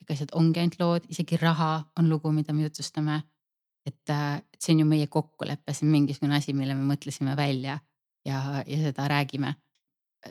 [0.00, 3.20] kõik asjad ongi ainult lood, isegi raha on lugu, mida me jutustame.
[4.08, 7.78] äh, et see on ju meie kokkulepe, see on mingisugune asi, mille me mõtlesime välja
[8.24, 9.54] ja, ja seda räägime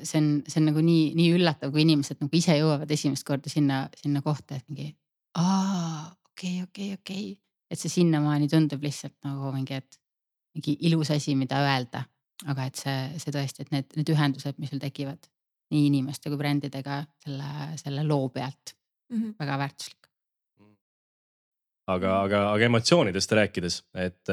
[0.04, 3.52] see on, see on nagu nii, nii üllatav, kui inimesed nagu ise jõuavad esimest korda
[3.52, 4.92] sinna, sinna kohta, et mingi
[5.40, 7.42] aa, okei okay,, okei okay,, okei okay..
[7.72, 10.00] et see sinnamaani tundub lihtsalt nagu mingi, et
[10.58, 12.06] mingi ilus asi, mida öelda.
[12.48, 15.28] aga et see, see tõesti, et need, need ühendused, mis sul tekivad
[15.74, 17.50] nii inimeste kui brändidega selle,
[17.82, 18.74] selle loo pealt
[19.10, 19.34] mm, -hmm.
[19.40, 20.08] väga väärtuslik.
[21.88, 24.32] aga, aga, aga emotsioonidest rääkides, et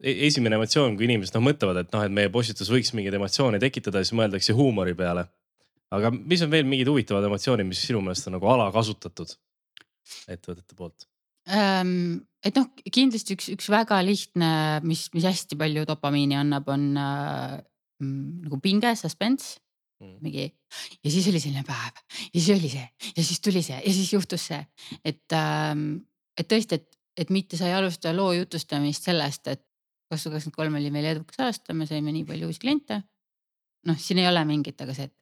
[0.00, 4.02] esimene emotsioon, kui inimesed noh mõtlevad, et noh, et meie postitus võiks mingeid emotsioone tekitada,
[4.02, 5.26] siis mõeldakse huumori peale.
[5.90, 9.32] aga mis on veel mingid huvitavad emotsioonid, mis sinu meelest on nagu alakasutatud
[10.30, 11.06] ettevõtete poolt
[11.50, 12.26] ähm,?
[12.44, 14.52] et noh, kindlasti üks, üks väga lihtne,
[14.88, 17.58] mis, mis hästi palju dopamiini annab, on äh,
[18.00, 19.58] mm, nagu pinge, suspense
[20.00, 20.14] mm.
[20.24, 23.92] mingi ja siis oli selline päev ja siis oli see ja siis tuli see ja
[23.92, 24.62] siis juhtus see,
[25.04, 26.06] et ähm,,
[26.38, 29.66] et tõesti, et, et mitte sa ei alusta loo jutustamist sellest, et
[30.10, 33.02] kaks tuhat kakskümmend kolm oli meil edukas aasta, me saime nii palju uusi kliente.
[33.88, 35.14] noh, siin ei ole mingit, aga see, et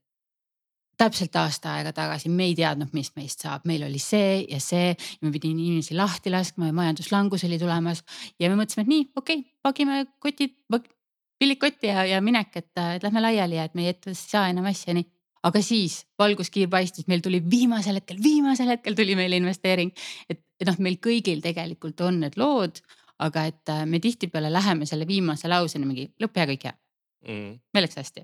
[0.99, 4.91] täpselt aasta aega tagasi me ei teadnud, mis meist saab, meil oli see ja see
[5.23, 8.03] me pidime inimesi lahti laskma ja majanduslangus oli tulemas
[8.41, 10.57] ja me mõtlesime, et nii, okei okay,, pagime kotid,
[11.39, 14.49] pillid kotti ja, ja minek, et, et lähme laiali ja et meie ettevõttes ei saa
[14.51, 15.07] enam asja, nii.
[15.47, 19.95] aga siis valguskiir paistis, meil tuli viimasel hetkel, viimasel hetkel tuli meile investeering,
[20.27, 22.83] et, et noh, meil kõigil tegelikult on need lood
[23.25, 26.77] aga et äh, me tihtipeale läheme selle viimase lauseni mingi lõpp hea, kõik hea.
[27.29, 27.59] Mm..
[27.75, 28.23] meil läks hästi.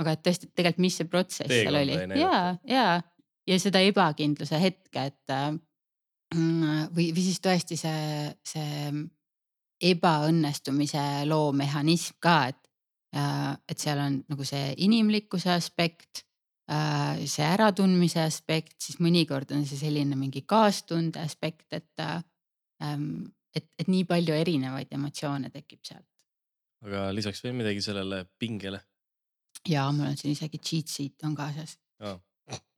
[0.00, 1.98] aga et tõesti, tegelikult, mis see protsess seal oli?
[2.16, 2.86] ja, ja,
[3.46, 5.50] ja seda ebakindluse hetke, et äh,
[6.32, 8.92] või, või siis tõesti see, see
[9.92, 12.62] ebaõnnestumise loo mehhanism ka, et,
[13.18, 16.24] äh, et seal on nagu see inimlikkuse aspekt
[17.28, 23.88] see äratundmise aspekt, siis mõnikord on see selline mingi kaastunde aspekt, et ähm, et, et
[23.88, 26.08] nii palju erinevaid emotsioone tekib sealt.
[26.86, 28.80] aga lisaks veel midagi sellele pingele?
[29.68, 31.78] ja mul on siin isegi cheat sheet on kaasas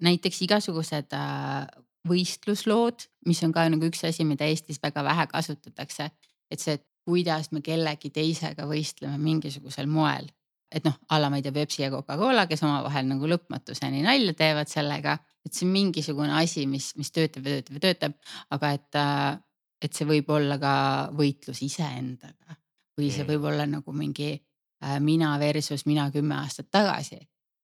[0.05, 1.67] näiteks igasugused äh,
[2.09, 6.11] võistluslood, mis on ka nagu üks asi, mida Eestis väga vähe kasutatakse,
[6.53, 10.31] et see, et kuidas me kellegi teisega võistleme mingisugusel moel.
[10.75, 14.33] et noh, a la ma ei tea, Pepsi ja Coca-Cola, kes omavahel nagu lõpmatuseni nalja
[14.35, 15.13] teevad sellega,
[15.47, 18.17] et see on mingisugune asi, mis, mis töötab ja töötab ja töötab,
[18.57, 19.37] aga et äh,
[19.85, 20.75] et see võib olla ka
[21.17, 22.57] võitlus iseendaga
[22.99, 27.19] või see võib olla nagu mingi äh, mina versus mina kümme aastat tagasi.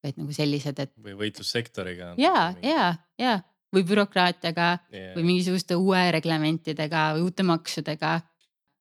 [0.04, 0.92] et nagu sellised, et.
[0.96, 2.14] või võitlus sektoriga.
[2.18, 3.38] ja, ja, ja
[3.74, 5.14] või bürokraatiaga yeah.
[5.14, 8.20] või mingisuguste uue reglementidega või uute maksudega.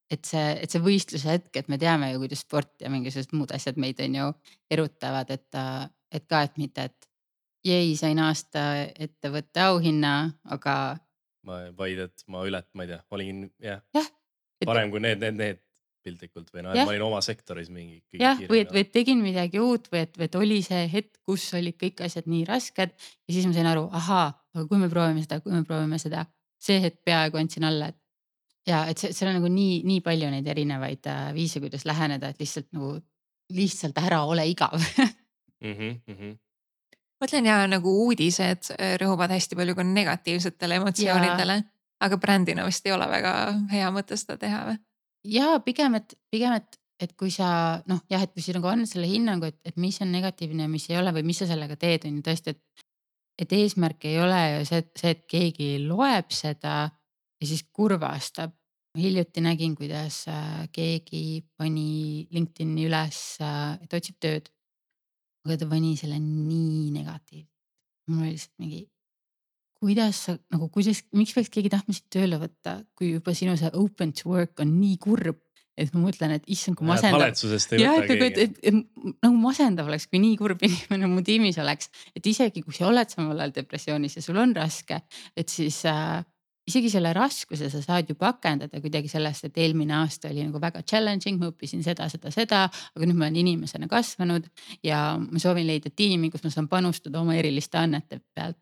[0.10, 3.52] et see, et see võistluse hetk, et me teame ju, kuidas sport ja mingisugused muud
[3.54, 4.32] asjad meid on ju
[4.72, 5.60] erutavad, et,
[6.12, 7.10] et ka, et mitte, et
[7.66, 10.98] jei, sain aasta ettevõtte auhinna, aga
[11.50, 14.06] ma vaid, et ma ületan, ma ei tea, olin jah ja,
[14.68, 15.62] parem kui need, need, need
[16.06, 18.00] piltlikult või noh, et ma olin oma sektoris mingi.
[18.20, 21.20] jah, või et, või et tegin midagi uut või et, või et oli see hetk,
[21.28, 24.90] kus olid kõik asjad nii rasked ja siis ma sain aru, ahaa, aga kui me
[24.92, 26.26] proovime seda, kui me proovime seda,
[26.62, 28.00] see hetk peaaegu andsin alla, et.
[28.70, 32.32] ja et see, seal on nagu nii, nii palju neid erinevaid äh, viise, kuidas läheneda,
[32.32, 32.96] et lihtsalt nagu
[33.56, 34.78] lihtsalt ära ole igav
[35.66, 35.74] mm.
[35.74, 36.38] -hmm, mm -hmm
[37.24, 41.58] mõtlen ja nagu uudised äh, rõhuvad hästi palju ka negatiivsetele emotsioonidele,
[42.06, 43.34] aga brändina vist ei ole väga
[43.74, 44.78] hea mõte seda teha või?
[45.28, 47.50] ja pigem, et pigem, et, et kui sa
[47.90, 50.72] noh, jah, et kui sa nagu annad selle hinnangu, et, et mis on negatiivne ja
[50.72, 52.86] mis ei ole või mis sa sellega teed, on ju tõesti, et.
[53.40, 58.56] et eesmärk ei ole ju see, see, et keegi loeb seda ja siis kurvastab.
[58.98, 64.50] hiljuti nägin, kuidas äh, keegi pani LinkedIn'i üles, äh, et otsib tööd
[65.48, 67.52] aga ta pani selle nii negatiivselt.
[68.10, 68.80] mul oli lihtsalt mingi,
[69.80, 73.70] kuidas sa nagu, kuidas, miks peaks keegi tahtma sind tööle võtta, kui juba sinu see
[73.78, 75.40] open to work on nii kurb
[75.80, 77.22] et ma mõtlen, et issand, kui masendav.
[77.22, 78.26] haletsusest ei võta keegi.
[78.26, 82.64] et, et, et nagu masendav oleks, kui nii kurb inimene mu tiimis oleks, et isegi
[82.66, 85.00] kui sa oled samal ajal depressioonis ja sul on raske,
[85.40, 86.20] et siis äh,
[86.70, 90.84] isegi selle raskuse sa saad ju pakendada kuidagi sellest, et eelmine aasta oli nagu väga
[90.84, 94.48] challenging, ma õppisin seda, seda, seda, aga nüüd ma olen inimesena kasvanud
[94.86, 98.60] ja ma soovin leida tiimi, kus ma saan panustada oma eriliste annete pealt.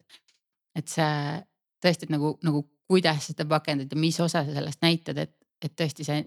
[0.78, 1.14] et see
[1.82, 6.06] tõesti, et nagu, nagu kuidas seda pakendada, mis osa sa sellest näitad, et, et tõesti
[6.06, 6.22] see,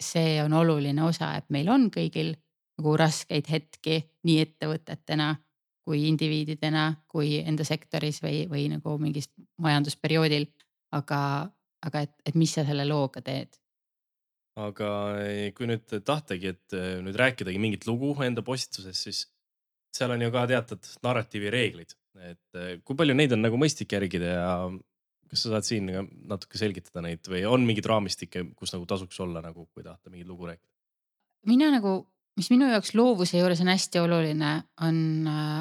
[0.00, 2.34] see on oluline osa, et meil on kõigil
[2.78, 5.34] nagu raskeid hetki nii ettevõtetena
[5.84, 9.28] kui indiviididena, kui enda sektoris või, või nagu mingis
[9.60, 10.46] majandusperioodil
[10.94, 11.20] aga,
[11.86, 13.58] aga et, et mis sa selle looga teed?
[14.60, 14.88] aga
[15.24, 19.24] eh, kui nüüd tahtagi, et eh, nüüd rääkidagi mingit lugu enda postituses, siis
[19.94, 23.96] seal on ju ka teatud narratiivi reeglid, et eh, kui palju neid on nagu mõistlik
[23.96, 24.48] järgida ja
[25.30, 25.90] kas sa saad siin
[26.30, 30.30] natuke selgitada neid või on mingeid raamistikke, kus nagu tasuks olla nagu, kui tahate mingit
[30.30, 30.70] lugu rääkida?
[31.50, 31.98] mina nagu,
[32.38, 34.52] mis minu jaoks loovuse juures on hästi oluline,
[34.86, 34.98] on,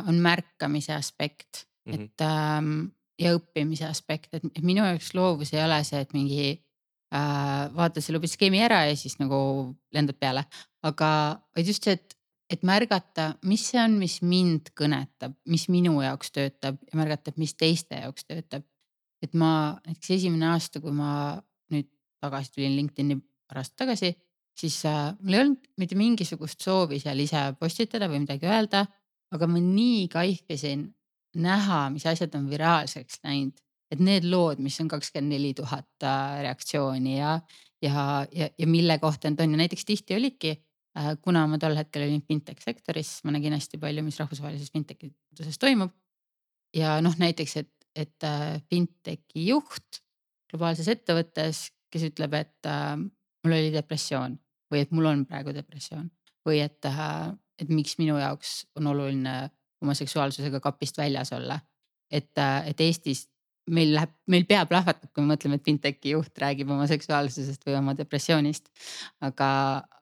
[0.08, 2.04] on märkamise aspekt mm, -hmm.
[2.06, 2.78] et ähm,
[3.22, 6.48] ja õppimise aspekt, et minu jaoks loovus ei ole see, et mingi
[7.14, 9.38] äh, vaatad selle skeemi ära ja siis nagu
[9.94, 10.46] lendad peale,
[10.86, 11.10] aga
[11.56, 12.18] vaid just see, et,
[12.54, 17.56] et märgata, mis see on, mis mind kõnetab, mis minu jaoks töötab ja märgata, mis
[17.58, 18.66] teiste jaoks töötab.
[19.24, 21.38] et ma näiteks esimene aasta, kui ma
[21.72, 21.88] nüüd
[22.20, 23.16] tagasi tulin LinkedIn'i
[23.48, 24.10] paar aastat tagasi,
[24.58, 28.84] siis äh, mul ei olnud mitte mingisugust soovi seal ise postitada või midagi öelda,
[29.34, 30.90] aga ma nii kaifisin
[31.36, 33.58] näha, mis asjad on viraalseks läinud,
[33.94, 37.34] et need lood, mis on kakskümmend neli tuhat äh, reaktsiooni ja,
[37.84, 40.54] ja, ja, ja mille kohta need on ja näiteks tihti olidki
[40.98, 45.12] äh, kuna ma tol hetkel olin fintech sektoris, ma nägin hästi palju, mis rahvusvahelises fintech'i
[45.12, 45.94] tööstuses toimub.
[46.74, 50.02] ja noh, näiteks, et, et äh, fintech'i juht
[50.52, 54.38] globaalses ettevõttes, kes ütleb, et äh, mul oli depressioon
[54.74, 56.10] või et mul on praegu depressioon
[56.48, 59.52] või et äh,, et miks minu jaoks on oluline
[59.84, 61.60] oma seksuaalsusega kapist väljas olla.
[62.12, 63.28] et, äh, et Eestis
[63.72, 67.78] meil läheb, meil pea plahvatab, kui me mõtleme, et fintech'i juht räägib oma seksuaalsusest või
[67.80, 68.68] oma depressioonist.
[69.24, 69.50] aga,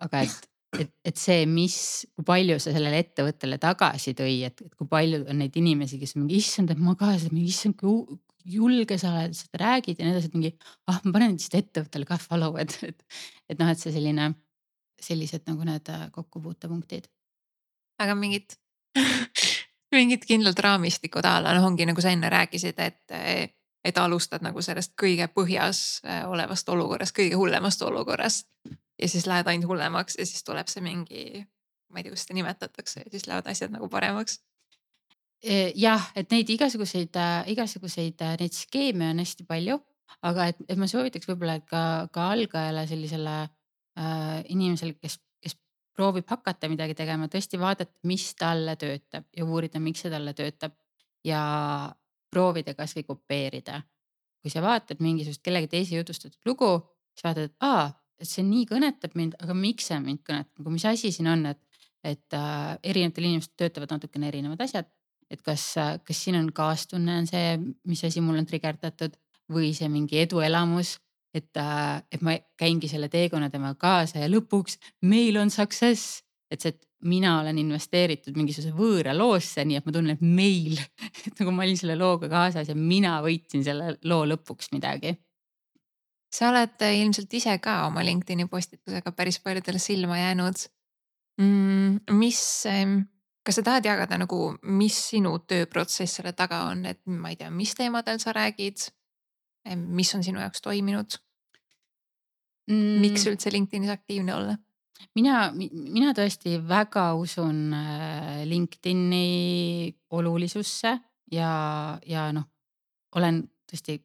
[0.01, 1.77] aga et, et, et see, mis,
[2.15, 6.15] kui palju see sellele ettevõttele tagasi tõi, et, et kui palju on neid inimesi, kes
[6.17, 10.07] mingi issand, et ma ka seda mingi issand, kui julge sa oled, seda räägid ja
[10.07, 10.53] nii edasi, et mingi
[10.89, 13.05] ah, ma panen lihtsalt ettevõttele ka follow, et, et,
[13.51, 14.31] et noh, et see selline,
[15.01, 17.09] sellised nagu need äh, kokkupuutepunktid.
[18.01, 18.57] aga mingid
[19.91, 23.17] mingid kindlad raamistikud a la noh, ongi nagu sa enne rääkisid, et,
[23.83, 28.47] et alustad nagu sellest kõige põhjas äh, olevast olukorrast, kõige hullemast olukorrast.
[29.01, 31.43] ja siis lähed ainult hullemaks ja siis tuleb see mingi,
[31.89, 34.39] ma ei tea, kuidas seda nimetatakse ja siis lähevad asjad nagu paremaks
[35.41, 39.79] E, jah, et neid igasuguseid, äh, igasuguseid äh, neid skeeme on hästi palju,
[40.29, 41.81] aga et, et ma soovitaks võib-olla, ka,
[42.13, 45.17] ka algajale sellisele äh, inimesele, kes
[45.95, 50.77] proovib hakata midagi tegema, tõesti vaadata, mis talle töötab ja uurida, miks see talle töötab.
[51.27, 51.41] Ja
[52.31, 53.81] proovida kasvõi kopeerida.
[54.41, 56.69] kui sa vaatad mingisugust kellegi teise jutustatud lugu,
[57.13, 57.83] siis vaatad, et aa,
[58.17, 61.43] et see nii kõnetab mind, aga miks see mind kõnetab, nagu mis asi siin on,
[61.51, 64.89] et, et äh, erinevatel inimestel töötavad natukene erinevad asjad.
[65.31, 67.53] Et kas, kas siin on kaastunne on see,
[67.87, 69.13] mis asi mul on trigerdatud
[69.53, 70.95] või see mingi eduelamus,
[71.33, 71.49] et,
[72.11, 76.87] et ma käingi selle teekonna temaga kaasa ja lõpuks meil on success, et see, et
[77.07, 80.77] mina olen investeeritud mingisuguse võõra loosse, nii et ma tunnen, et meil,
[81.27, 85.15] et nagu ma olin selle looga kaasas ja mina võitsin selle loo lõpuks midagi.
[86.31, 90.61] sa oled ilmselt ise ka oma LinkedIni postitusega päris paljudele silma jäänud
[91.41, 91.97] mm,.
[92.15, 92.43] mis
[93.43, 97.49] kas sa tahad jagada nagu, mis sinu tööprotsess selle taga on, et ma ei tea,
[97.53, 98.91] mis teemadel sa räägid?
[99.75, 101.17] Mis on sinu jaoks toiminud
[102.71, 102.99] mm.?
[103.03, 104.57] miks üldse LinkedInis aktiivne olla?
[105.15, 110.95] mina, mina tõesti väga usun äh, LinkedIni olulisusse
[111.31, 111.51] ja,
[112.05, 112.47] ja noh,
[113.15, 113.99] olen tõesti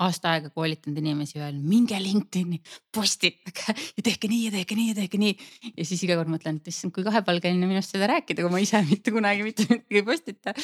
[0.00, 2.60] aasta aega koolitanud inimesi, öelnud minge LinkedIn'i,
[2.94, 5.34] postitage ja tehke nii ja tehke nii ja tehke nii.
[5.76, 8.80] ja siis iga kord mõtlen, et issand, kui kahepalgeline minust seda rääkida, kui ma ise
[8.90, 10.54] mitte kunagi mitte midagi ei postita.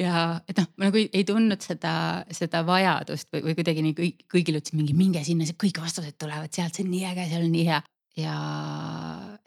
[0.00, 1.94] ja et noh, ma nagu ei, ei tundnud seda,
[2.34, 6.52] seda vajadust või, või kuidagi nii kõik, kõigile ütlesin mingi minge sinna, kõik vastused tulevad
[6.54, 7.82] sealt, see on nii äge, seal on nii hea.
[8.18, 8.34] ja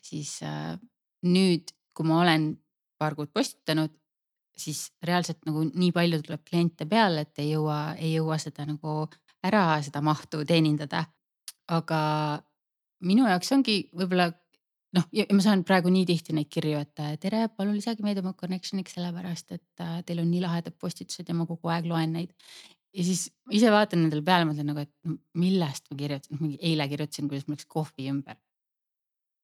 [0.04, 0.78] siis äh,
[1.28, 2.54] nüüd, kui ma olen
[3.02, 3.92] paar kuud postitanud,
[4.58, 9.08] siis reaalselt nagu nii palju tuleb kliente peale, et ei jõua, ei jõua seda nagu
[9.48, 11.06] ära seda mahtu teenindada.
[11.72, 12.00] aga
[13.08, 14.26] minu jaoks ongi võib-olla
[14.98, 18.34] noh, ja ma saan praegu nii tihti neid kirju, et tere, palun lisage meid oma
[18.40, 22.34] connection'iks, sellepärast et äh, teil on nii lahedad postitused ja ma kogu aeg loen neid.
[22.94, 27.30] ja siis ise vaatan nendele peale, mõtlen nagu, et millest ma kirjutasin, mingi eile kirjutasin,
[27.32, 28.38] kuidas mul läks kohvi ümber.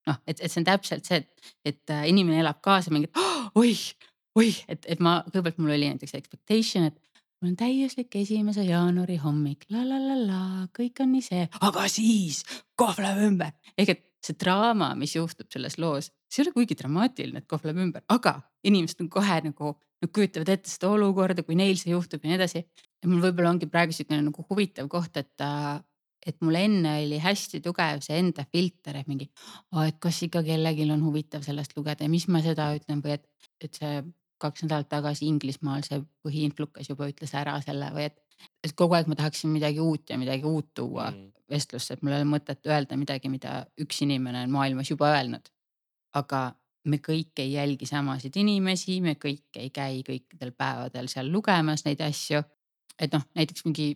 [0.10, 3.50] noh, et, et see on täpselt see, et, et äh, inimene elab kaasa mingi oh,,
[3.64, 3.84] oih,
[4.40, 7.00] oih, et, et ma kõigepealt mul oli näiteks expectation, et
[7.40, 10.44] mul on täiuslik esimese jaanuari hommik la la la la,
[10.76, 12.44] kõik on nii see, aga siis
[12.80, 13.54] kohv läheb ümber.
[13.78, 17.70] ehk et see draama, mis juhtub selles loos, see ei ole kuigi dramaatiline, et kohv
[17.70, 18.36] läheb ümber, aga
[18.68, 22.40] inimesed on kohe nagu, nad kujutavad ette seda olukorda, kui neil see juhtub ja nii
[22.42, 22.66] edasi.
[23.00, 25.48] ja mul võib-olla ongi praegu siukene nagu huvitav koht, et,
[26.28, 29.30] et mul enne oli hästi tugev see enda filter, et mingi,
[29.88, 33.30] et kas ikka kellelgi on huvitav sellest lugeda ja mis ma seda ütlen või et,
[33.64, 34.02] et see
[34.42, 38.18] kaks nädalat tagasi Inglismaal see põhiinflukas juba ütles ära selle või et,
[38.64, 41.32] et kogu aeg ma tahaksin midagi uut ja midagi uut tuua mm.
[41.52, 45.52] vestlusse, et mul ei ole mõtet öelda midagi, mida üks inimene on maailmas juba öelnud.
[46.16, 46.50] aga
[46.90, 52.02] me kõik ei jälgi samasid inimesi, me kõik ei käi kõikidel päevadel seal lugemas neid
[52.02, 52.44] asju.
[53.00, 53.92] et noh, näiteks mingi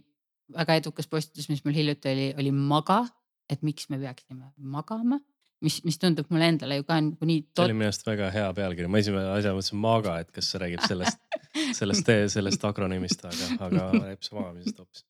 [0.54, 3.06] väga edukas postitus, mis mul hiljuti oli, oli maga,
[3.50, 5.20] et miks me peaksime magama
[5.64, 7.46] mis, mis tundub mulle endale ju ka nagu nii.
[7.56, 10.62] see oli minu arust väga hea pealkiri, ma esimene asja mõtlesin Maga, et kas see
[10.64, 11.20] räägib sellest,
[11.80, 15.06] sellest, sellest akronüümist, aga, aga räägib see magamisest hoopis.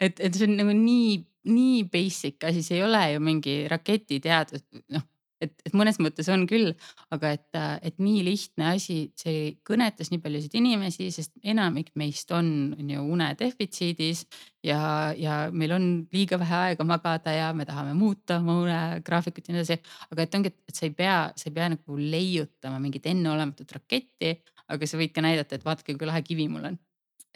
[0.00, 1.20] et, et see on nagu nii,
[1.52, 5.06] nii basic asi, see ei ole ju mingi raketiteadus, noh
[5.42, 6.72] et, et mõnes mõttes on küll,
[7.14, 12.50] aga et, et nii lihtne asi, see kõnetas nii paljusid inimesi, sest enamik meist on,
[12.78, 14.24] on ju une defitsiidis
[14.66, 14.80] ja,
[15.16, 19.62] ja meil on liiga vähe aega magada ja me tahame muuta oma unegraafikut ja nii
[19.62, 19.78] edasi.
[20.10, 24.34] aga et ongi, et sa ei pea, sa ei pea nagu leiutama mingit enneolematut raketti,
[24.68, 26.78] aga sa võid ka näidata, et vaadake, kui lahe kivi mul on.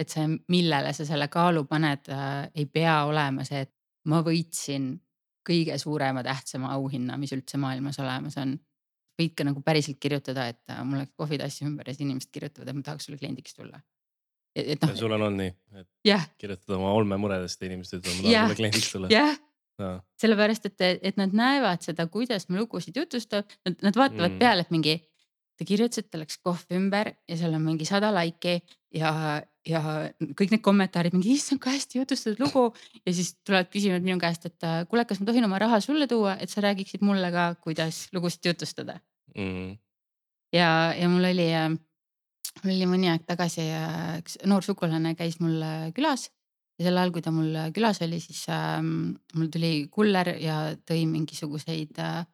[0.01, 3.71] et see, millele sa selle kaalu paned äh,, ei pea olema see, et
[4.09, 4.97] ma võitsin
[5.47, 8.59] kõige suurema, tähtsama auhinna, mis üldse maailmas olemas on.
[9.21, 12.71] võid ka nagu päriselt kirjutada, et äh, mul läks kohvitass ümber ja siis inimesed kirjutavad,
[12.71, 13.83] et ma tahaks sulle kliendiks tulla.
[14.57, 14.95] et noh.
[14.97, 16.25] sul on olnud nii, et yeah.
[16.41, 19.13] kirjutad oma olmemuredest ja inimesed ütlevad, ma tahan sulle kliendiks tulla.
[19.13, 20.01] yeah.
[20.21, 24.39] sellepärast, et, et nad näevad seda, kuidas ma lugusid jutustab, nad vaatavad mm.
[24.41, 24.99] peale, et mingi
[25.59, 28.59] ta kirjutas, et tal läks kohv ümber ja seal on mingi sada laiki
[28.97, 29.13] ja,
[29.69, 29.81] ja
[30.39, 32.65] kõik need kommentaarid mingi issand, kui hästi jutustatud lugu.
[33.07, 36.37] ja siis tulevad küsivad minu käest, et kuule, kas ma tohin oma raha sulle tuua,
[36.41, 38.99] et sa räägiksid mulle ka, kuidas lugusid jutustada
[39.37, 39.79] mm..
[40.53, 41.49] ja, ja mul oli,
[42.65, 43.69] mul oli mõni aeg tagasi
[44.19, 45.63] üks noor sugulane käis mul
[45.95, 46.31] külas
[46.79, 50.57] ja sel ajal, kui ta mul külas oli, siis äh, mul tuli kuller ja
[50.89, 52.25] tõi mingisuguseid äh,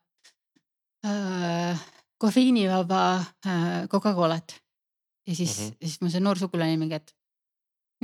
[2.19, 4.57] kofeiinivaba äh, Coca-Colat.
[5.29, 5.77] ja siis mm, -hmm.
[5.83, 7.15] siis mu see noor sugulane mingi, et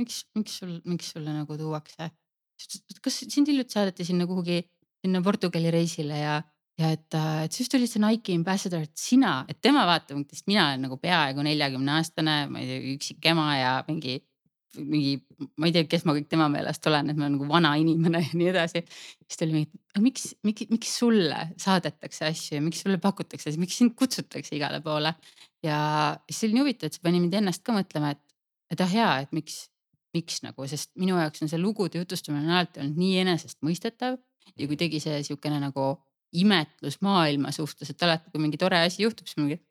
[0.01, 2.09] miks, miks sul, miks sulle nagu tuuakse.
[3.03, 4.61] kas sind hiljuti saadeti sinna kuhugi,
[5.03, 6.35] sinna Portugali reisile ja,
[6.79, 10.87] ja et, et just olid see Nike ambassador, et sina, et tema vaatepunktist mina olen
[10.87, 14.21] nagu peaaegu neljakümne aastane, ma ei tea, üksik ema ja mingi
[14.81, 15.15] mingi,
[15.59, 18.21] ma ei tea, kes ma kõik tema meelest olen, et ma olen nagu vana inimene
[18.25, 18.81] ja nii edasi.
[19.23, 23.79] siis ta oli mingi, miks, miks, miks sulle saadetakse asju ja miks sulle pakutakse, miks
[23.81, 25.13] sind kutsutakse igale poole.
[25.63, 25.77] ja
[26.29, 28.21] siis oli nii huvitav, et see pani mind ennast ka mõtlema, et,
[28.73, 29.65] et ah jaa, et miks,
[30.15, 34.17] miks nagu, sest minu jaoks on see lugude jutustamine on alati olnud nii enesestmõistetav.
[34.55, 35.95] ja kuidagi see sihukene nagu
[36.35, 39.61] imetlus maailma suhtes, et alati, kui mingi tore asi juhtub, siis mingi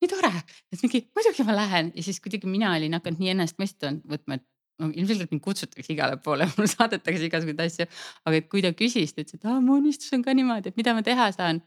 [0.00, 0.30] nii tore,
[0.72, 4.46] et mingi muidugi ma lähen ja siis kuidagi mina olin hakanud nii ennastmõistetavalt võtma, et
[4.80, 7.88] no ilmselgelt mind kutsutakse igale poole, mulle saadetakse igasuguseid asju.
[8.24, 10.80] aga et kui ta küsis, ta ütles, et aa mu unistus on ka niimoodi, et
[10.80, 11.60] mida ma teha saan.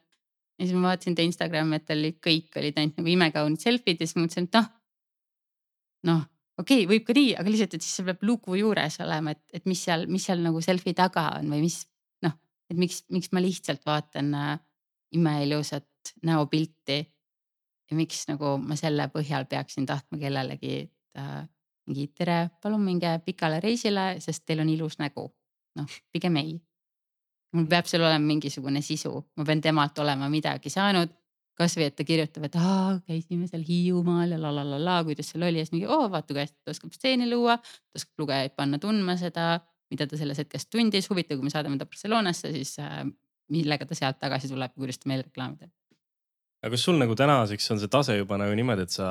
[0.58, 4.08] ja siis ma vaatasin ta Instagrami, et tal kõik olid ainult nagu imekaunid selfie'd ja
[4.08, 4.72] siis ma mõtlesin, et noh.
[6.10, 6.26] noh,
[6.62, 9.42] okei okay,, võib ka nii, aga lihtsalt, et siis see peab lugu juures olema, et,
[9.54, 11.80] et mis seal, mis seal nagu selfie taga on või mis
[12.26, 12.36] noh,
[12.70, 14.54] et miks, miks ma lihtsalt vaatan äh,
[15.18, 17.00] imeilusat näopilti
[17.90, 21.42] ja miks nagu ma selle põhjal peaksin tahtma kellelegi, et äh,
[21.88, 25.30] mingi tere, palun minge pikale reisile, sest teil on ilus nägu.
[25.74, 26.54] noh, pigem ei.
[27.54, 31.10] mul peab seal olema mingisugune sisu, ma pean temalt olema midagi saanud.
[31.60, 35.30] Kasvõi, et ta kirjutab, et aa, käisime seal Hiiumaal ja la la la la, kuidas
[35.34, 37.60] seal oli ja siis mingi oo, vaata kui hästi ta oskab stseeni luua.
[37.60, 39.60] ta oskab lugejaid panna tundma seda,
[39.94, 43.04] mida ta selles hetkes tundis, huvitav, kui me saadame ta Barcelonasse, siis äh,
[43.54, 45.74] millega ta sealt tagasi tuleb, kuidas ta meile reklaami teeb
[46.64, 49.08] aga kas sul nagu tänaseks on see tase juba nagu niimoodi, et sa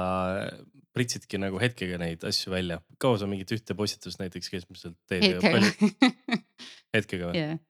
[0.97, 2.81] pritsidki nagu hetkega neid asju välja?
[3.01, 5.27] kaua sa mingit ühte postitust näiteks keskmiselt teed?
[5.29, 6.41] hetkega.
[6.97, 7.61] hetkega või yeah.?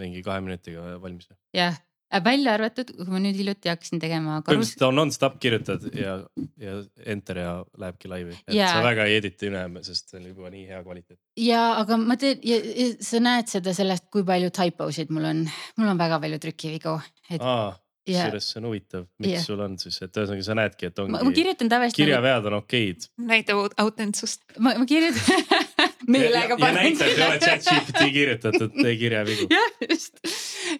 [0.00, 1.36] mingi kahe minutiga valmis või?
[1.56, 1.86] jah yeah., äh,
[2.24, 4.48] välja arvatud, kui ma nüüd hiljuti hakkasin tegema karus....
[4.50, 6.16] põhimõtteliselt on nonstop kirjutad ja,
[6.60, 6.78] ja
[7.14, 8.72] enter ja lähebki laivi, et yeah.
[8.74, 11.20] sa väga ei edit'i üle, sest see on juba nii hea kvaliteet.
[11.40, 15.44] ja aga ma teen ja, ja sa näed seda sellest, kui palju typosid mul on,
[15.78, 16.98] mul on väga palju trükivigu,
[17.30, 17.70] et Aa
[18.10, 19.44] kusjuures see on huvitav, miks yeah.
[19.44, 21.12] sul on siis, et ühesõnaga sa näedki, et ongi.
[21.14, 22.00] ma kirjutan tavaliselt.
[22.00, 23.06] kirjavead on okeid.
[23.30, 24.44] näitab autentsust.
[24.58, 25.44] ma, ma kirjutan
[26.08, 26.76] meelega panen.
[26.76, 29.48] ja näitab, ei ole chat GPT kirjutatud kirjavigu.
[29.50, 30.20] jah, just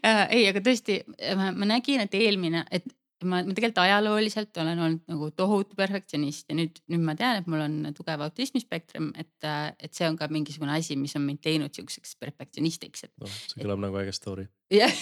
[0.05, 0.27] äh,.
[0.31, 1.03] ei, aga tõesti,
[1.37, 2.87] ma nägin, et eelmine, et
[3.25, 7.51] ma, ma tegelikult ajalooliselt olen olnud nagu tohutu perfektsionist ja nüüd, nüüd ma tean, et
[7.51, 9.33] mul on tugev autismispektrum, et,
[9.81, 13.13] et see on ka mingisugune asi, mis on mind teinud sihukeseks perfektsionistiks, et.
[13.21, 14.47] noh, see kõlab nagu äge story.
[14.73, 14.95] jah,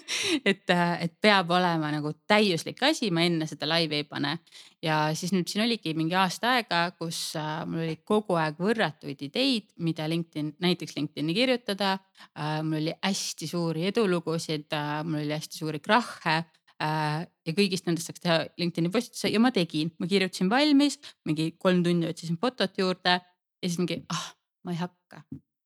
[0.50, 4.36] et, et peab olema nagu täiuslik asi, ma enne seda laivi ei pane.
[4.84, 9.28] ja siis nüüd siin oligi mingi aasta aega, kus äh, mul oli kogu aeg võrratuid
[9.28, 11.96] ideid, mida LinkedIn, näiteks LinkedIn'i kirjutada
[12.32, 12.60] äh,.
[12.64, 16.44] mul oli hästi suuri edulugusid äh,, mul oli hästi suuri krahhe
[16.80, 21.82] ja kõigist nendest saaks teha LinkedIn'i postituse ja ma tegin, ma kirjutasin valmis, mingi kolm
[21.86, 24.26] tundi otsisin fotot juurde ja siis mingi, ah,
[24.66, 25.22] ma ei hakka.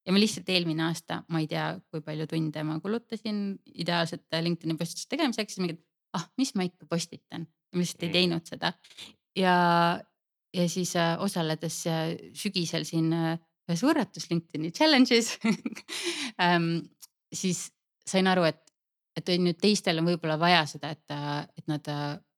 [0.06, 3.42] ja ma lihtsalt eelmine aasta, ma ei tea, kui palju tunde ma kulutasin
[3.74, 5.80] ideaalsete LinkedIn'i postituste tegemiseks, siis mingi,
[6.14, 7.48] ah, mis ma ikka postitan.
[7.74, 8.18] ma lihtsalt ei mm.
[8.18, 8.74] teinud seda
[9.36, 10.00] ja,
[10.54, 13.36] ja siis äh, osaledes äh, sügisel siin äh,
[13.70, 15.36] ühes võrratus LinkedIn'i challenge'is
[17.40, 17.68] siis
[18.06, 18.69] sain aru, et
[19.16, 21.14] et nüüd teistel on võib-olla vaja seda, et,
[21.58, 21.88] et nad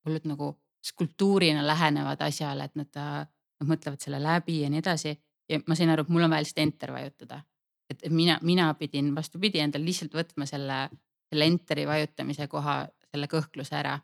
[0.06, 0.52] hullult nagu
[0.82, 5.14] skulptuurina lähenevad asjale, et nad, nad mõtlevad selle läbi ja nii edasi.
[5.48, 7.42] ja ma sain aru, et mul on vaja lihtsalt enter vajutada.
[7.90, 10.88] et mina, mina pidin vastupidi endal lihtsalt võtma selle,
[11.28, 13.98] selle enter'i vajutamise koha selle kõhkluse ära.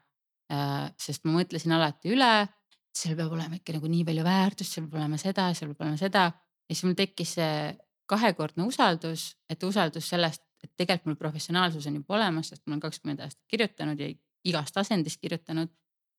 [0.97, 2.49] sest ma mõtlesin alati üle,
[2.95, 6.01] seal peab olema ikka nagu nii palju väärtust, seal peab olema seda, seal peab olema
[6.01, 6.25] seda.
[6.69, 7.77] ja siis mul tekkis see
[8.09, 12.85] kahekordne usaldus, et usaldus sellest, et tegelikult mul professionaalsus on juba olemas, sest ma olen
[12.87, 14.09] kakskümmend aastat kirjutanud ja
[14.45, 15.69] igast asendist kirjutanud.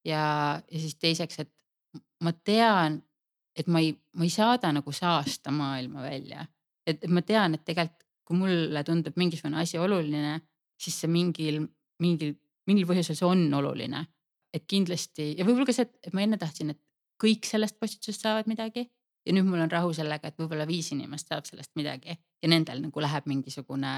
[0.06, 1.52] ja, ja siis teiseks, et
[2.24, 3.02] ma tean,
[3.56, 6.46] et ma ei, ma ei saada nagu saasta maailma välja.
[6.88, 10.36] et ma tean, et tegelikult kui mulle tundub mingisugune asi oluline,
[10.78, 11.64] siis see mingil,
[12.04, 12.36] mingil,
[12.70, 14.06] mingil põhjusel see on oluline.
[14.54, 16.80] et kindlasti ja võib-olla ka see, et ma enne tahtsin, et
[17.22, 18.88] kõik sellest postitusest saavad midagi
[19.26, 22.82] ja nüüd mul on rahu sellega, et võib-olla viis inimest saab sellest midagi ja nendel
[22.82, 23.92] nagu läheb mingisugune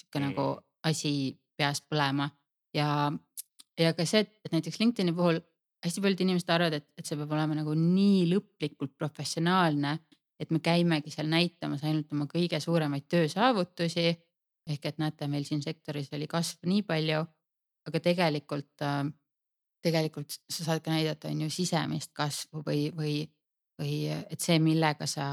[0.00, 0.50] sihuke nagu
[0.88, 1.12] asi
[1.56, 2.30] peas põlema
[2.76, 3.10] ja,
[3.78, 5.40] ja ka see, et näiteks LinkedIn'i puhul
[5.84, 9.96] hästi paljud inimesed arvavad, et, et see peab olema nagu nii lõplikult professionaalne,
[10.40, 14.10] et me käimegi seal näitamas ainult oma kõige suuremaid töösaavutusi.
[14.70, 17.24] ehk et näete, meil siin sektoris oli kasv nii palju,
[17.88, 19.08] aga tegelikult, äh,
[19.82, 23.14] tegelikult sa saad ka näidata, on ju sisemist kasvu või, või,
[23.80, 23.94] või
[24.30, 25.26] et see, millega sa,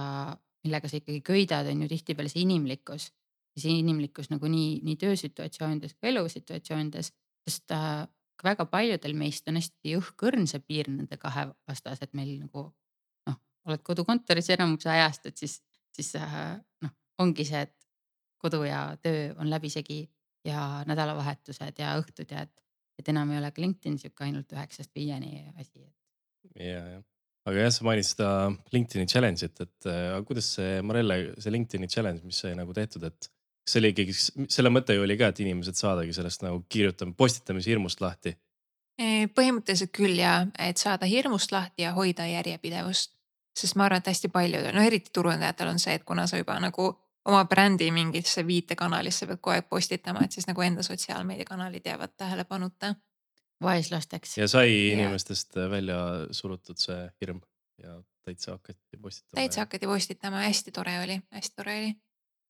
[0.63, 3.11] millega sa ikkagi köidad, on ju tihtipeale see inimlikkus.
[3.57, 7.11] See inimlikkus nagu nii, nii töösituatsioonides kui elusituatsioonides,
[7.47, 8.03] sest äh,
[8.43, 12.67] väga paljudel meist on hästi õhkõrn see piir nende kahe vastas, et meil nagu
[13.29, 13.39] noh,
[13.69, 15.57] oled kodukontoris enamuse ajast, et siis,
[15.95, 16.55] siis äh,
[16.85, 16.93] noh,
[17.23, 17.75] ongi see, et
[18.41, 20.03] kodu ja töö on läbisegi
[20.45, 22.63] ja nädalavahetused ja õhtud ja et,
[22.99, 25.81] et enam ei ole ka LinkedIn sihuke ainult üheksast viieni asi.
[26.53, 27.01] ja, jah,
[27.49, 28.29] aga jah, sa mainid seda
[28.75, 33.31] LinkedIn'i challenge'it, et äh, kuidas see Marelle, see LinkedIn'i challenge, mis sai nagu tehtud, et
[33.67, 34.15] see oli ikkagi,
[34.49, 38.37] selle mõte ju oli ka, et inimesed saadagi sellest nagu kirjutama, postitamise hirmust lahti?
[39.37, 43.11] põhimõtteliselt küll ja, et saada hirmust lahti ja hoida järjepidevust.
[43.57, 46.59] sest ma arvan, et hästi paljudel, no eriti turundajatel on see, et kuna sa juba
[46.61, 46.87] nagu
[47.25, 52.95] oma brändi mingisse viitekanalisse pead kogu aeg postitama, et siis nagu enda sotsiaalmeediakanalid jäävad tähelepanuta.
[53.61, 54.37] vaeslasteks.
[54.37, 54.93] ja sai ja.
[54.93, 55.97] inimestest välja
[56.31, 57.41] surutud see hirm
[57.83, 59.41] ja täitsa hakati postitama.
[59.41, 61.95] täitsa hakati postitama, hästi tore oli, hästi tore oli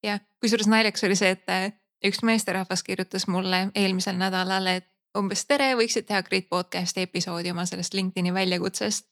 [0.03, 1.71] jah, kusjuures naljakas oli see, et äh,
[2.05, 4.87] üks meesterahvas kirjutas mulle eelmisel nädalal, et
[5.17, 9.07] umbes tere, võiksid teha Grit podcast'i episoodi oma sellest LinkedIn'i väljakutsest.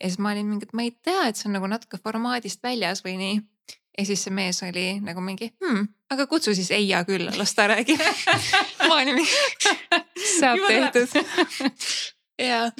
[0.00, 2.62] ja siis ma olin mingi, et ma ei tea, et see on nagu natuke formaadist
[2.62, 3.36] väljas või nii.
[3.98, 7.68] ja siis see mees oli nagu mingi hmm,, aga kutsu siis Eija külla, las ta
[7.70, 8.02] räägib
[8.88, 9.30] ma olin mingi,
[10.40, 11.14] saab tehtud.
[12.38, 12.72] ja.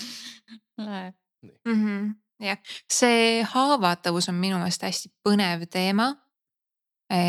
[0.77, 2.59] Mm -hmm, jah,
[2.93, 6.17] see haavatavus on minu meelest hästi põnev teema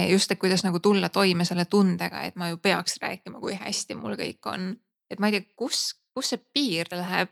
[0.10, 3.98] just, et kuidas nagu tulla toime selle tundega, et ma ju peaks rääkima, kui hästi
[4.00, 4.76] mul kõik on.
[5.12, 7.30] et ma ei tea, kus, kus see piir läheb.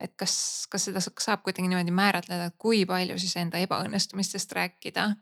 [0.00, 5.14] et kas, kas seda saab kuidagi niimoodi määratleda, kui palju siis enda ebaõnnestumistest rääkida?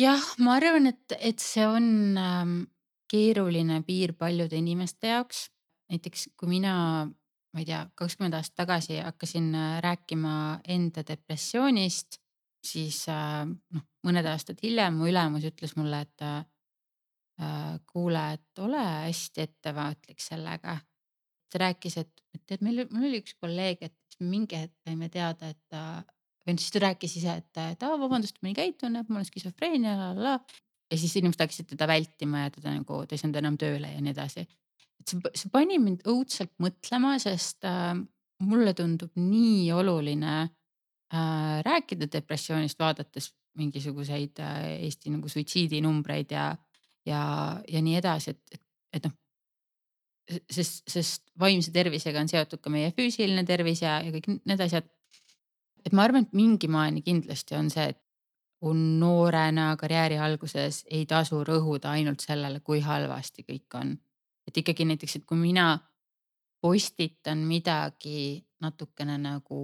[0.00, 2.56] jah, ma arvan, et, et see on ähm,
[3.10, 5.50] keeruline piir paljude inimeste jaoks.
[5.90, 7.06] näiteks kui mina,
[7.54, 12.20] ma ei tea, kakskümmend aastat tagasi hakkasin äh, rääkima enda depressioonist
[12.66, 16.42] siis äh, noh, mõned aastad hiljem mu ülemus ütles mulle, et äh,
[17.90, 20.78] kuule, et ole hästi ettevaatlik sellega.
[21.52, 25.52] ta rääkis, et, et tead, meil, mul oli üks kolleeg, et mingi hetk saime teada,
[25.52, 26.02] et ta
[26.46, 29.28] või siis ta rääkis ise, et, et aa, vabandust, ma nii käitun, et mul on
[29.28, 30.34] skisofreenia la la la.
[30.90, 34.02] ja siis inimesed hakkasid teda vältima ja teda nagu, ta ei saanud enam tööle ja
[34.02, 34.46] nii edasi.
[35.00, 37.94] et see, see pani mind õudselt mõtlema, sest äh,
[38.46, 40.54] mulle tundub nii oluline äh,
[41.66, 46.56] rääkida depressioonist, vaadates mingisuguseid äh, Eesti nagu suitsiidinumbreid ja,
[47.06, 47.20] ja,
[47.68, 48.60] ja nii edasi, et,
[48.92, 49.14] et noh.
[50.50, 54.88] sest, sest vaimse tervisega on seotud ka meie füüsiline tervis ja, ja kõik need asjad.
[55.86, 58.00] et ma arvan, et mingi maani kindlasti on see, et
[58.60, 63.96] kui noorena karjääri alguses ei tasu rõhuda ainult sellele, kui halvasti kõik on.
[64.46, 65.78] et ikkagi näiteks, et kui mina
[66.60, 69.58] postitan midagi natukene nagu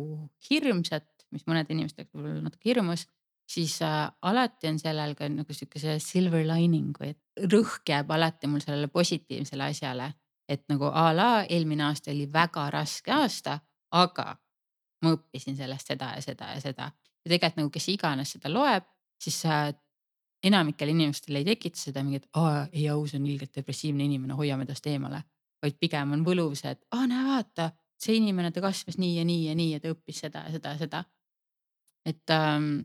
[0.50, 3.06] hirmsat, mis mõnede inimeste jaoks võib olla natuke hirmus,
[3.48, 7.12] siis äh, alati on sellel ka nagu sihukese silver lining või
[7.52, 10.12] rõhk jääb alati mul sellele positiivsele asjale.
[10.48, 13.58] et nagu a la eelmine aasta oli väga raske aasta,
[13.90, 14.36] aga
[15.02, 16.90] ma õppisin sellest seda ja seda ja seda.
[17.24, 18.84] ja tegelikult nagu kes iganes seda loeb,
[19.22, 19.72] siis äh,
[20.42, 24.86] enamikel inimestel ei tekita seda mingit, aa ei aus on ilgelt depressiivne inimene, hoiame tast
[24.86, 25.22] eemale.
[25.62, 29.44] vaid pigem on võlus, et aa näe vaata, see inimene, ta kasvas nii ja nii
[29.46, 31.04] ja nii ja ta õppis seda ja seda ja seda
[32.08, 32.84] et ähm,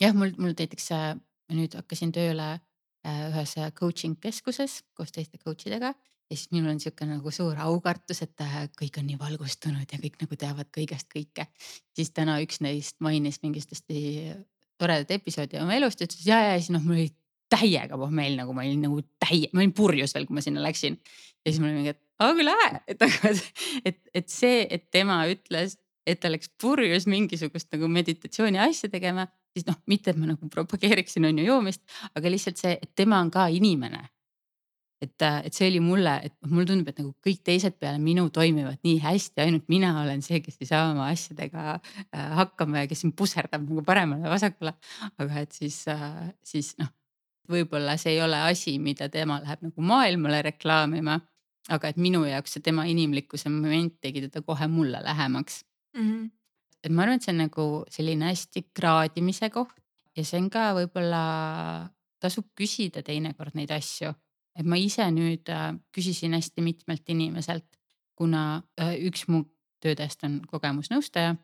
[0.00, 1.10] jah, mul, mul näiteks äh,
[1.52, 5.92] nüüd hakkasin tööle äh, ühes äh, coaching keskuses koos teiste coach idega
[6.32, 10.00] ja siis minul on sihuke nagu suur aukartus, et äh, kõik on nii valgustunud ja
[10.00, 11.48] kõik nagu teavad kõigest kõike.
[11.96, 13.98] siis täna üks neist mainis mingit hästi
[14.80, 17.10] toredat episoodi oma elust, ütles ja, ja siis noh, mul oli
[17.52, 20.96] täiega pohmeel, nagu ma olin nagu täie, ma olin purjus veel, kui ma sinna läksin.
[21.44, 23.34] ja siis mul oli mingi, et aga kui lahe, et aga,
[23.84, 25.76] et, et see, et tema ütles,
[26.06, 30.48] et ta läks purjus mingisugust nagu meditatsiooni asja tegema, siis noh, mitte et ma nagu
[30.50, 31.82] propageeriksin on ju joomist,
[32.16, 34.08] aga lihtsalt see, et tema on ka inimene.
[35.02, 38.78] et, et see oli mulle, et mulle tundub, et nagu kõik teised peale minu toimivad
[38.86, 43.02] nii hästi, ainult mina olen see, kes ei saa oma asjadega äh, hakkama ja kes
[43.02, 44.76] siin pusserdab nagu paremale-vasakule.
[45.18, 46.92] aga et siis, äh, siis noh,
[47.50, 51.18] võib-olla see ei ole asi, mida tema läheb nagu maailmale reklaamima
[51.70, 55.64] aga et minu jaoks see tema inimlikkuse moment tegi teda kohe mulle lähemaks
[55.96, 56.08] mm.
[56.08, 56.30] -hmm.
[56.84, 59.78] et ma arvan, et see on nagu selline hästi kraadimise koht
[60.16, 61.22] ja see on ka võib-olla
[62.20, 64.12] tasub küsida teinekord neid asju,
[64.58, 67.66] et ma ise nüüd äh, küsisin hästi mitmelt inimeselt,
[68.14, 69.44] kuna äh, üks mu
[69.82, 71.36] töödest on kogemusnõustaja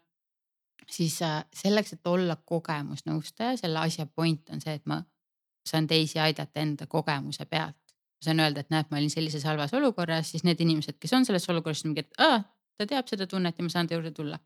[0.91, 5.03] siis äh, selleks, et olla kogemusnõustaja, selle asja point on see, et ma
[5.67, 7.77] saan teisi aidata enda kogemuse pealt
[8.19, 11.27] ma saan öelda, et näed, ma olin sellises halvas olukorras, siis need inimesed, kes on
[11.27, 12.41] selles olukorras, mingi, et aa,
[12.79, 14.39] ta teab seda tunnet ja ma saan ta juurde tulla.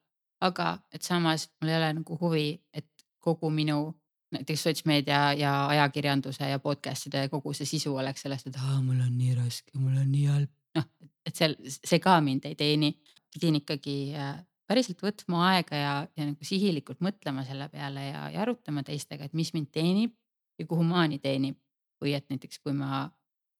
[0.43, 2.89] aga et samas mul ei ole nagu huvi, et
[3.22, 3.95] kogu minu
[4.35, 9.12] näiteks sotsmeedia ja ajakirjanduse ja podcast'ide kogu see sisu oleks sellest, et aa, mul on
[9.18, 10.51] nii raske, mul on nii halb.
[10.78, 10.89] noh,
[11.26, 12.91] et seal, see ka mind ei teeni,
[13.35, 14.35] pidin ikkagi äh,
[14.66, 19.37] päriselt võtma aega ja, ja nagu sihilikult mõtlema selle peale ja, ja arutama teistega, et
[19.37, 20.16] mis mind teenib
[20.59, 21.59] ja kuhu maani teenib.
[22.03, 23.05] või et näiteks, kui ma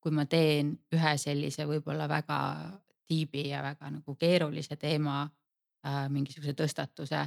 [0.03, 2.39] kui ma teen ühe sellise võib-olla väga
[3.13, 7.27] tiibi ja väga nagu keerulise teema äh, mingisuguse tõstatuse,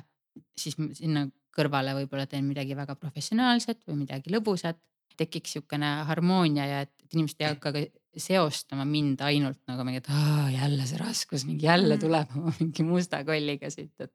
[0.57, 4.81] siis sinna kõrvale võib-olla teen midagi väga professionaalset või midagi lõbusat.
[5.15, 7.83] tekiks sihukene harmoonia ja et, et inimesed ei hakka ka
[8.19, 10.09] seostama mind ainult nagu mingi, et
[10.51, 12.01] jälle see raskus, mingi jälle mm.
[12.01, 14.11] tuleb mingi musta kolliga siit, et.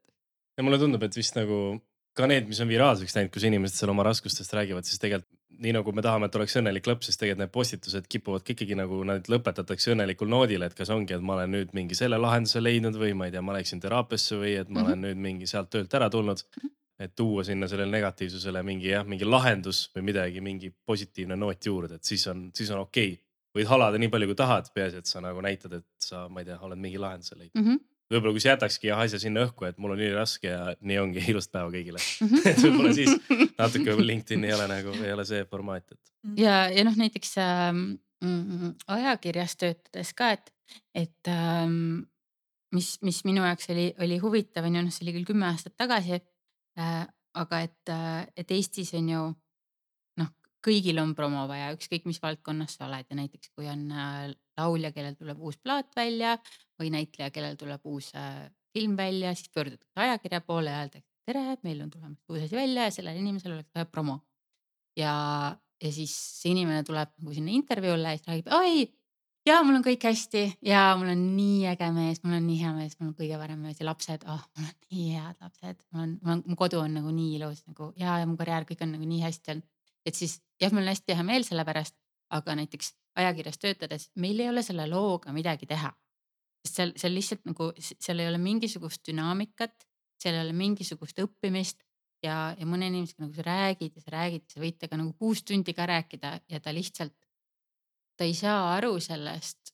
[0.59, 1.81] ja mulle tundub, et vist nagu
[2.17, 5.73] ka need, mis on viraalseks läinud, kus inimesed seal oma raskustest räägivad, siis tegelikult nii
[5.77, 9.01] nagu me tahame, et oleks õnnelik lõpp, siis tegelikult need postitused kipuvad ka ikkagi nagu
[9.07, 12.97] nad lõpetatakse õnnelikul noodil, et kas ongi, et ma olen nüüd mingi selle lahenduse leidnud
[13.01, 14.89] või ma ei tea, ma läksin teraapiasse või et ma mm -hmm.
[14.89, 16.45] olen nüüd mingi sealt töölt ära tulnud.
[17.01, 21.95] et tuua sinna sellele negatiivsusele mingi jah, mingi lahendus või midagi, mingi positiivne noot juurde,
[21.95, 23.25] et siis on, siis on okei okay.
[23.57, 26.45] võid halada nii palju, kui tahad, peaasi, et sa nagu näitad, et sa, ma ei
[26.45, 27.71] tea, oled mingi lahenduse leidnud mm.
[27.71, 31.01] -hmm võib-olla kui sa jätakski asja sinna õhku, et mul on nii raske ja nii
[31.03, 32.45] ongi, ilusat päeva kõigile mhm.
[32.51, 33.17] et võib-olla siis
[33.59, 36.01] natuke LinkedIn ei ole nagu, ei ole see formaat, et.
[36.27, 36.39] Mhm.
[36.43, 37.85] ja, ja noh, näiteks ähm,
[38.25, 40.53] mm, ajakirjas töötades ka, et,
[41.07, 42.03] et ähm,
[42.77, 45.77] mis, mis minu jaoks oli, oli huvitav on ju, noh, see oli küll kümme aastat
[45.81, 47.07] tagasi äh,.
[47.39, 49.21] aga et äh,, et Eestis on ju
[50.65, 54.31] kõigil on promo vaja, ükskõik mis valdkonnas sa oled ja näiteks kui on äh,
[54.61, 56.37] laulja, kellel tuleb uus plaat välja
[56.81, 61.57] või näitleja, kellel tuleb uus äh, film välja, siis pöördutakse ajakirja poole ja öeldakse tere,
[61.65, 64.21] meil on tulemas uus asi välja ja sellel inimesel oleks vaja promo.
[64.99, 65.13] ja,
[65.81, 68.89] ja siis see inimene tuleb nagu sinna intervjuule ja siis räägib, oi
[69.49, 72.73] ja mul on kõik hästi ja mul on nii äge mees, mul on nii hea
[72.77, 76.07] mees, mul on kõige parem mees ja lapsed, oh mul on nii head lapsed, mul
[76.35, 79.09] on, mu kodu on nagu nii ilus nagu ja, ja mu karjäär, kõik on nagu
[79.09, 79.69] nii hästi olnud.
[80.07, 81.97] Et siis jah, mul on hästi hea meel selle pärast,
[82.31, 85.93] aga näiteks ajakirjas töötades, meil ei ole selle looga midagi teha.
[86.61, 89.87] sest seal, seal lihtsalt nagu, seal ei ole mingisugust dünaamikat,
[90.21, 91.81] seal ei ole mingisugust õppimist
[92.25, 95.43] ja, ja mõne inimesega nagu sa räägid ja sa räägid, sa võid temaga nagu kuus
[95.47, 97.17] tundi ka rääkida ja ta lihtsalt,
[98.17, 99.73] ta ei saa aru sellest,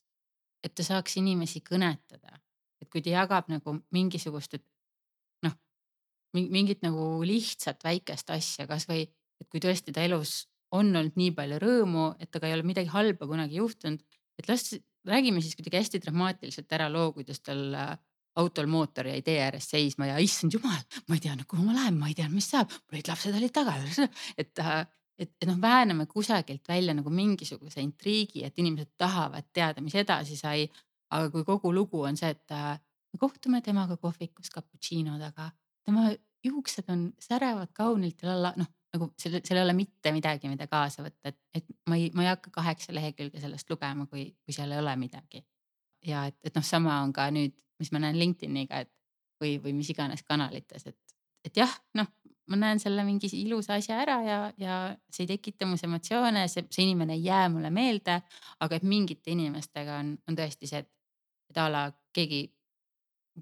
[0.63, 2.41] et ta saaks inimesi kõnetada.
[2.81, 4.65] et kui ta jagab nagu mingisugust, et
[5.43, 5.55] noh,
[6.37, 9.07] mingit nagu lihtsat väikest asja, kasvõi
[9.41, 12.91] et kui tõesti ta elus on olnud nii palju rõõmu, et temaga ei ole midagi
[12.93, 14.03] halba kunagi juhtunud,
[14.39, 14.75] et las
[15.07, 17.95] räägime siis kuidagi hästi dramaatiliselt ära loo, kuidas tal äh,
[18.37, 20.79] autol mootor jäi tee ääres seisma ja issand jumal,
[21.09, 23.55] ma ei teadnud, kuhu ma lähen, ma ei teadnud, mis saab, mul olid lapsed olid
[23.55, 23.77] taga.
[24.43, 24.81] et, äh,
[25.17, 30.37] et, et noh, vääname kusagilt välja nagu mingisuguse intriigi, et inimesed tahavad teada, mis edasi
[30.39, 30.69] sai.
[31.07, 32.75] aga kui kogu lugu on see, et äh,
[33.15, 35.53] me kohtume temaga kohvikus cappuccino taga,
[35.87, 36.11] tema
[36.45, 41.05] juuksed on särevad kaunilt ja noh, nagu seal, seal ei ole mitte midagi, mida kaasa
[41.05, 44.73] võtta, et, et ma ei, ma ei hakka kaheksa lehekülge sellest lugema, kui, kui seal
[44.73, 45.45] ei ole midagi.
[46.07, 48.93] ja et, et noh, sama on ka nüüd, mis ma näen LinkedIniga, et
[49.43, 52.09] või, või mis iganes kanalites, et, et jah, noh,
[52.47, 54.75] ma näen selle mingi ilusa asja ära ja, ja
[55.11, 58.21] see ei tekita minus emotsioone, see, see inimene ei jää mulle meelde.
[58.61, 60.91] aga et mingite inimestega on, on tõesti see, et,
[61.51, 62.45] et a la keegi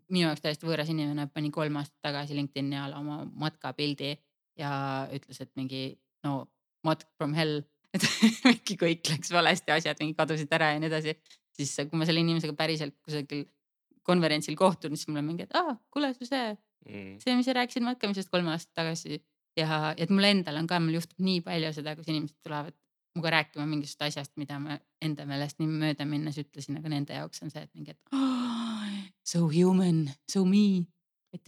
[0.08, 4.14] minu jaoks täiesti võõras inimene pani kolm aastat tagasi LinkedIni alla oma matkapildi
[4.58, 4.72] ja
[5.14, 5.86] ütles, et mingi
[6.26, 6.44] no
[6.86, 7.62] what from hell,
[7.94, 8.04] et
[8.44, 11.16] mingi kõik läks valesti, asjad mingi kadusid ära ja nii edasi.
[11.54, 13.44] siis kui ma selle inimesega päriselt kusagil
[14.04, 17.54] konverentsil kohtun, siis mul on mingi, et aa, kuule su see mm., see, mis sa
[17.56, 19.20] rääkisid matkamisest kolm aastat tagasi.
[19.58, 22.74] ja, et mul endal on ka, mul juhtub nii palju seda, kus inimesed tulevad
[23.14, 27.44] minuga rääkima mingisugusest asjast, mida ma enda meelest nii mööda minnes ütlesin, aga nende jaoks
[27.44, 30.86] on see, et mingi, et oh, so human, so me.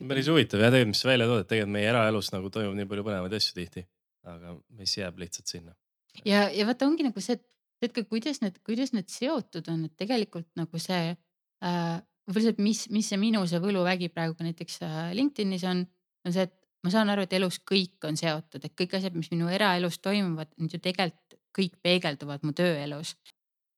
[0.09, 2.89] Päris huvitav jah, tegelikult, mis sa välja tood, et tegelikult meie eraelus nagu toimub nii
[2.91, 3.85] palju põnevaid asju tihti,
[4.27, 5.77] aga mis jääb lihtsalt sinna.
[6.25, 7.39] ja, ja vaata, ongi nagu see,
[7.83, 12.55] et, ka kuidas need, kuidas need seotud on, et tegelikult nagu see äh, võib-olla see,
[12.57, 15.85] et mis, mis see minu see võluvägi praegu ka näiteks äh, LinkedInis on,
[16.27, 16.57] on see, et
[16.87, 20.53] ma saan aru, et elus kõik on seotud, et kõik asjad, mis minu eraelus toimuvad,
[20.61, 23.17] need ju tegelikult kõik peegelduvad mu tööelus.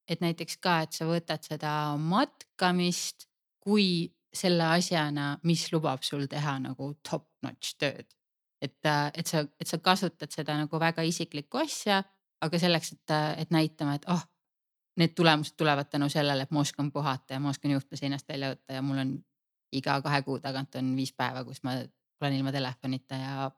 [0.09, 3.27] et näiteks ka, et sa võtad seda matkamist
[3.61, 8.07] kui selle asjana, mis lubab sul teha nagu top notch tööd.
[8.61, 12.03] et, äh, et sa, et sa kasutad seda nagu väga isiklikku asja,
[12.43, 14.25] aga selleks, et, et näitama, et oh,
[14.99, 18.51] need tulemused tulevad tänu sellele, et ma oskan puhata ja ma oskan juhtme seinast välja
[18.51, 19.15] võtta ja mul on
[19.79, 21.77] iga kahe kuu tagant on viis päeva, kus ma
[22.21, 23.51] olen ilma telefonita ja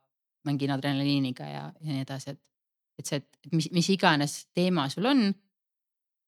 [0.45, 2.43] mängin adrenaliiniga ja, ja nii edasi, et.
[3.01, 5.31] et see, et mis, mis iganes teema sul on.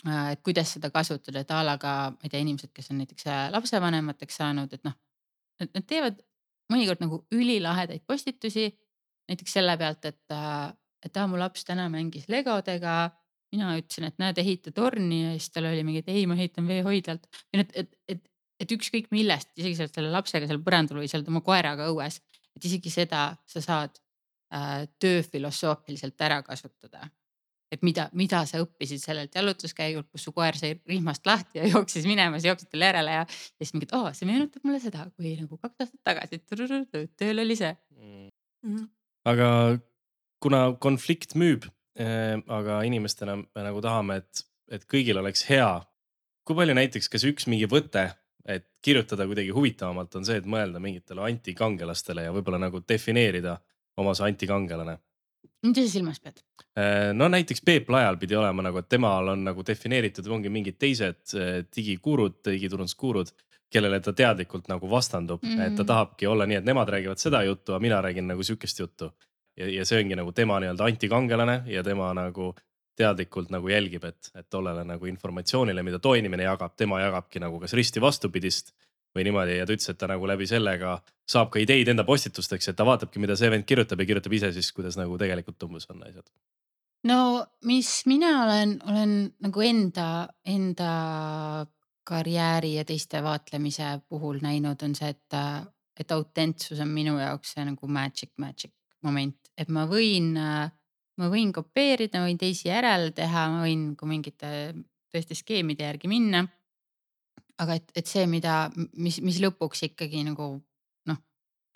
[0.08, 2.98] Äh, et kuidas seda kasutada, et a la ka, ma ei tea, inimesed, kes on
[3.02, 4.98] näiteks äh, lapsevanemateks saanud, et noh.
[5.62, 6.16] Nad teevad
[6.72, 8.72] mõnikord nagu ülilahedaid postitusi.
[9.30, 10.72] näiteks selle pealt, et, äh,
[11.06, 13.12] et aa, mu laps täna mängis legodega
[13.52, 16.68] mina ütlesin, et näed, ehita torni ja siis tal oli mingi, et ei, ma ehitan
[16.68, 17.26] veehoidlalt.
[17.52, 18.22] et, et, et,
[18.64, 21.90] et ükskõik millest, isegi sa oled selle lapsega seal põrandal või sa oled oma koeraga
[21.92, 22.18] õues,
[22.56, 23.98] et isegi seda sa saad
[24.54, 27.10] äh, tööfilosoofiliselt ära kasutada.
[27.72, 32.08] Et mida, mida sa õppisid sellelt jalutuskäigult, kus su koer sai rihmast lahti ja jooksis
[32.08, 35.36] minema, sa jooksid talle järele ja, ja siis mingid, oo, see meenutab mulle seda, kui
[35.40, 36.42] nagu kaks aastat tagasi
[37.16, 38.28] tööl oli see mm..
[38.66, 38.90] -hmm.
[39.32, 39.48] aga
[40.42, 41.70] kuna konflikt müüb
[42.00, 45.72] Ehm, aga inimestena me nagu tahame, et, et kõigil oleks hea.
[46.42, 48.08] kui palju näiteks, kas üks mingi võte,
[48.48, 53.58] et kirjutada kuidagi huvitavamalt on see, et mõelda mingitele antikangelastele ja võib-olla nagu defineerida
[54.00, 54.96] oma see antikangelane?
[55.62, 56.42] Mida sa silmas pead?
[56.76, 60.78] Ehm, no näiteks Peep Laial pidi olema nagu, et temal on nagu defineeritud, ongi mingid
[60.80, 63.34] teised eh, digikuurud, digiturunduskuurud,
[63.72, 65.66] kellele ta teadlikult nagu vastandub mm, -hmm.
[65.66, 65.86] et ta mm.
[65.86, 69.12] tahabki olla nii, et nemad räägivad seda juttu, aga mina räägin nagu sihukest juttu
[69.56, 72.52] ja, ja see ongi nagu tema nii-öelda antikangelane ja tema nagu
[72.96, 77.60] teadlikult nagu jälgib, et, et tollele nagu informatsioonile, mida too inimene jagab, tema jagabki nagu
[77.60, 78.74] kas risti vastupidist
[79.16, 80.96] või niimoodi ja ta ütles, et ta nagu läbi sellega
[81.28, 84.52] saab ka ideid enda postitusteks, et ta vaatabki, mida see vend kirjutab ja kirjutab ise
[84.54, 86.26] siis, kuidas nagu tegelikult umbes on asjad.
[87.08, 87.18] no
[87.68, 90.08] mis mina olen, olen nagu enda,
[90.44, 90.92] enda
[92.04, 95.36] karjääri ja teiste vaatlemise puhul näinud, on see, et,
[96.00, 101.52] et autentsus on minu jaoks see nagu magic, magic moment, et ma võin, ma võin
[101.54, 104.50] kopeerida, ma võin teisi järele teha, ma võin ka mingite
[105.12, 106.46] tõesti skeemide järgi minna.
[107.62, 108.66] Aga et, et see, mida,
[108.98, 110.54] mis, mis lõpuks ikkagi nagu
[111.08, 111.20] noh,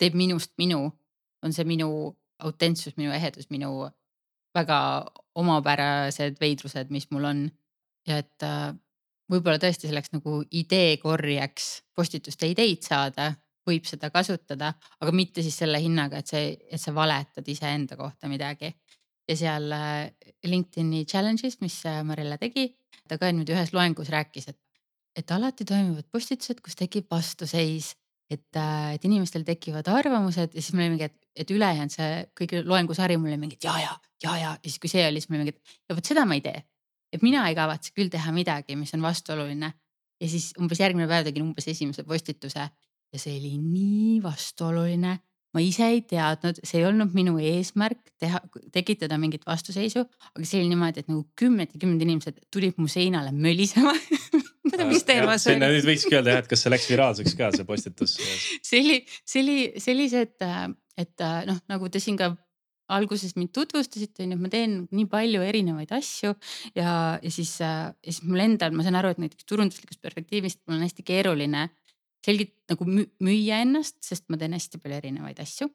[0.01, 0.83] teeb minust minu,
[1.45, 1.89] on see minu
[2.43, 3.87] autentsus, minu ehedus, minu
[4.57, 4.79] väga
[5.37, 7.47] omapärased veidrused, mis mul on.
[8.07, 8.45] ja et
[9.31, 13.33] võib-olla tõesti selleks nagu ideekorjeks postituste ideid saada
[13.67, 14.71] võib seda kasutada,
[15.01, 18.73] aga mitte siis selle hinnaga, et see, et sa valetad iseenda kohta midagi.
[19.27, 20.07] ja seal äh,
[20.47, 22.69] LinkedIn'i challenge'is, mis äh, Marilla tegi,
[23.09, 24.59] ta ka niimoodi ühes loengus rääkis, et,
[25.17, 27.95] et alati toimuvad postitused, kus tekib vastuseis.
[28.27, 32.25] et, äh, et inimestel tekivad arvamused ja siis mul oli mingi, et, et ülejäänud see
[32.35, 35.29] kõige loengusari mul oli mingi, ja, ja, ja, ja ja siis, kui see oli, siis
[35.29, 36.59] mul oli mingi, et ja vot seda ma ei tee.
[37.15, 39.69] et mina ei kavatse küll teha midagi, mis on vastuoluline
[40.19, 45.15] ja siis umbes järgmine päev tegin umbes esimese postituse ja see oli nii vastuoluline.
[45.55, 48.41] ma ise ei teadnud, see ei olnud minu eesmärk teha,
[48.75, 50.03] tekitada mingit vastuseisu,
[50.35, 53.95] aga see oli niimoodi, et nagu kümned ja kümned inimesed tulid mu seinale mölisema
[54.89, 55.71] mis teema see oli?
[55.77, 59.45] nüüd võikski öelda jah, et kas see läks viraalseks ka, see postitus see oli, see
[59.95, 60.27] oli, see,
[60.97, 62.33] et, noh, nagu te siin ka
[62.93, 66.31] alguses mind tutvustasite, on ju, et ma teen nii palju erinevaid asju
[66.77, 70.79] ja, ja siis, ja siis mul endal, ma saan aru, et näiteks turunduslikust perspektiivist mul
[70.79, 71.67] on hästi keeruline
[72.25, 75.69] selgelt nagu müüa ennast, sest ma teen hästi palju erinevaid asju.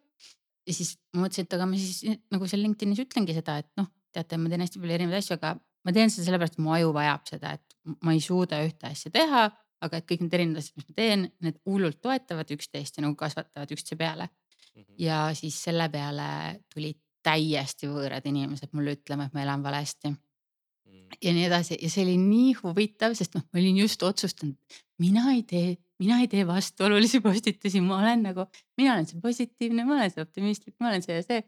[0.68, 3.88] ja siis ma mõtlesin, et aga ma siis nagu seal LinkedInis ütlengi seda, et noh,
[4.14, 6.92] teate, ma teen hästi palju erinevaid asju, aga ma teen seda sellepärast, et mu aju
[6.96, 7.71] vajab seda, et
[8.02, 9.46] ma ei suuda ühte asja teha,
[9.82, 13.16] aga et kõik need erinevad asjad, mis ma teen, need hullult toetavad üksteist ja nagu
[13.18, 14.82] kasvatavad üksteise peale mm.
[14.82, 14.98] -hmm.
[14.98, 16.28] ja siis selle peale
[16.74, 21.18] tulid täiesti võõrad inimesed mulle ütlema, et ma elan valesti mm.
[21.22, 25.32] ja nii edasi ja see oli nii huvitav, sest noh, ma olin just otsustanud, mina
[25.34, 28.46] ei tee mina ei tee vastuolulisi postitusi, ma olen nagu,
[28.80, 31.42] mina olen see positiivne, ma olen see optimistlik, ma olen see ja see.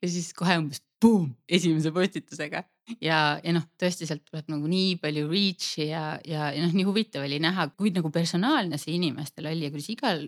[0.00, 2.62] ja siis kohe umbes boom esimese postitusega
[3.00, 6.86] ja, ja noh, tõesti sealt tuleb nagu nii palju reach'i ja, ja, ja noh, nii
[6.88, 10.26] huvitav oli näha, kui nagu personaalne see inimestel oli ja kuidas igal,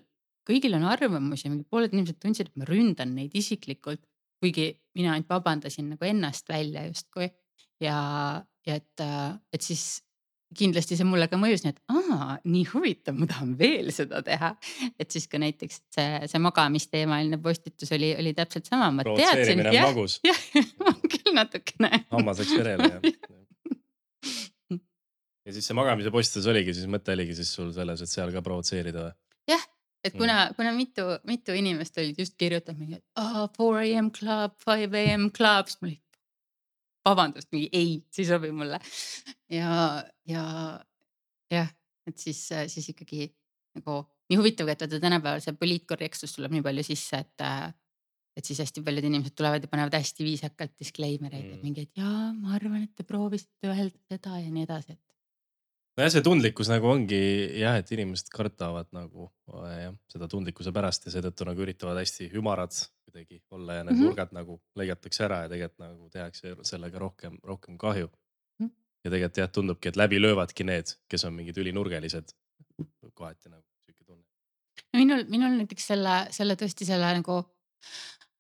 [0.49, 4.03] kõigil on arvamusi mingi pooled inimesed tundsid, et ma ründan neid isiklikult.
[4.43, 7.29] kuigi mina ainult vabandasin nagu ennast välja justkui
[7.81, 7.99] ja,
[8.67, 9.03] ja et,
[9.55, 10.03] et siis
[10.57, 14.53] kindlasti see mulle ka mõjus nii, et aa, nii huvitav, ma tahan veel seda teha.
[15.01, 19.65] et siis ka näiteks see, see magamisteemaline postitus oli, oli täpselt sama, ma teadsin.
[19.73, 19.93] jah,
[20.87, 22.05] on küll natukene.
[22.13, 23.03] hammas läks verele jah
[25.47, 28.43] ja siis see magamise postitus oligi siis mõte oligi siis sul selles, et seal ka
[28.45, 29.15] provotseerida või?
[29.51, 29.65] jah,
[30.07, 34.55] et kuna mm., kuna mitu, mitu inimest olid just kirjutanud mingi oh, four am club,
[34.63, 36.01] five am club, siis mul oli
[37.07, 38.81] vabandust, mingi ei, see ei sobi mulle.
[39.51, 39.75] ja,
[40.29, 40.45] ja
[41.53, 41.71] jah,
[42.09, 42.41] et siis,
[42.73, 43.29] siis ikkagi
[43.79, 47.47] nagu nii huvitav, et vaata tänapäeval see poliitkorrektsus tuleb nii palju sisse, et
[48.33, 51.83] et siis hästi paljud inimesed tulevad ja panevad hästi viisakalt disclaimer eid mm., et mingi,
[51.85, 55.12] et jaa, ma arvan, et te proovisite öelda seda ja nii edasi, et
[55.99, 57.21] nojah, see tundlikkus nagu ongi
[57.61, 62.77] jah, et inimesed kardavad nagu jah, seda tundlikkuse pärast ja seetõttu nagu üritavad hästi ümarad
[63.07, 64.09] kuidagi olla ja need mm -hmm.
[64.09, 68.67] nurgad nagu lõigatakse ära ja tegelikult nagu tehakse sellega rohkem, rohkem kahju mm.
[68.67, 68.71] -hmm.
[69.05, 72.33] ja tegelikult jah, tundubki, et läbi löövadki need, kes on mingid ülinurgelised.
[73.15, 74.25] kohati nagu sihuke tunne.
[74.93, 77.37] no minul, minul näiteks selle, selle tõesti selle nagu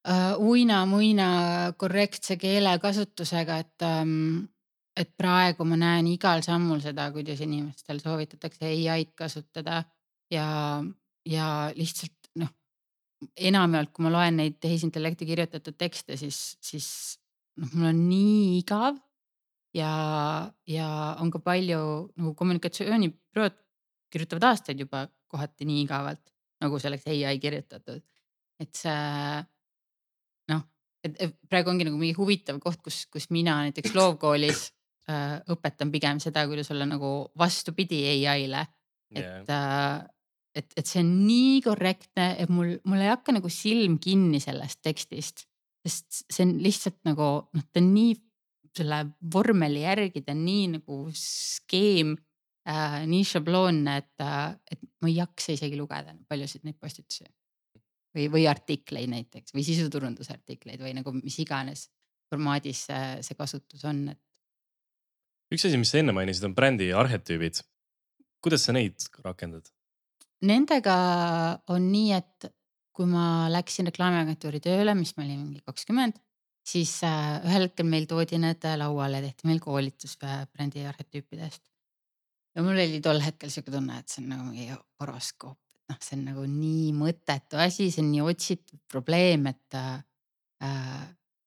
[0.09, 1.29] uh, uina-muina
[1.77, 4.49] korrektse keelekasutusega, et um,
[4.97, 9.82] et praegu ma näen igal sammul seda, kuidas inimestel soovitatakse ai-d kasutada
[10.32, 10.47] ja,
[11.28, 12.51] ja lihtsalt noh,
[13.36, 16.88] enamjaolt, kui ma loen neid tehisintellekti kirjutatud tekste, siis, siis
[17.61, 19.01] noh, mul on nii igav.
[19.72, 19.93] ja,
[20.68, 20.88] ja
[21.20, 21.80] on ka palju
[22.20, 23.57] nagu kommunikatsioonibürood
[24.12, 26.20] kirjutavad aastaid juba kohati nii igavalt,
[26.61, 28.05] nagu see oleks ai kirjutatud.
[28.61, 29.40] et see
[30.53, 30.62] noh,
[31.03, 31.16] et
[31.49, 34.68] praegu ongi nagu mingi huvitav koht, kus, kus mina näiteks loovkoolis
[35.53, 38.67] õpetan pigem seda, kuidas olla nagu vastupidi ai-le.
[39.13, 40.03] et yeah.,
[40.57, 44.83] et, et see on nii korrektne, et mul, mul ei hakka nagu silm kinni sellest
[44.85, 45.47] tekstist.
[45.83, 48.13] sest see on lihtsalt nagu noh, ta on nii
[48.77, 49.01] selle
[49.33, 52.15] vormeli järgi, ta on nii nagu skeem
[52.69, 54.27] äh,, nii šabloonne, et,
[54.71, 57.27] et ma ei jaksa isegi lugeda paljusid neid postitusi.
[58.13, 61.89] või, või artikleid näiteks või sisuturundusartikleid või nagu mis iganes
[62.31, 64.21] formaadis see, see kasutus on, et
[65.53, 67.63] üks asi, mis sa enne mainisid, on brändi arhetüübid.
[68.43, 69.69] kuidas sa neid rakendad?
[70.43, 70.97] Nendega
[71.71, 72.49] on nii, et
[72.93, 76.19] kui ma läksin reklaamiagentuuri tööle, mis ma olin mingi kakskümmend,
[76.67, 81.63] siis äh, ühel hetkel meil toodi need lauale, tehti meil koolitus brändi arhetüüpidest.
[82.53, 84.69] ja mul oli tol hetkel sihuke tunne, et see on nagu mingi
[85.01, 89.79] horoskoop, et noh, see on nagu nii mõttetu asi, see on nii otsitud probleem, et
[89.79, 90.03] äh,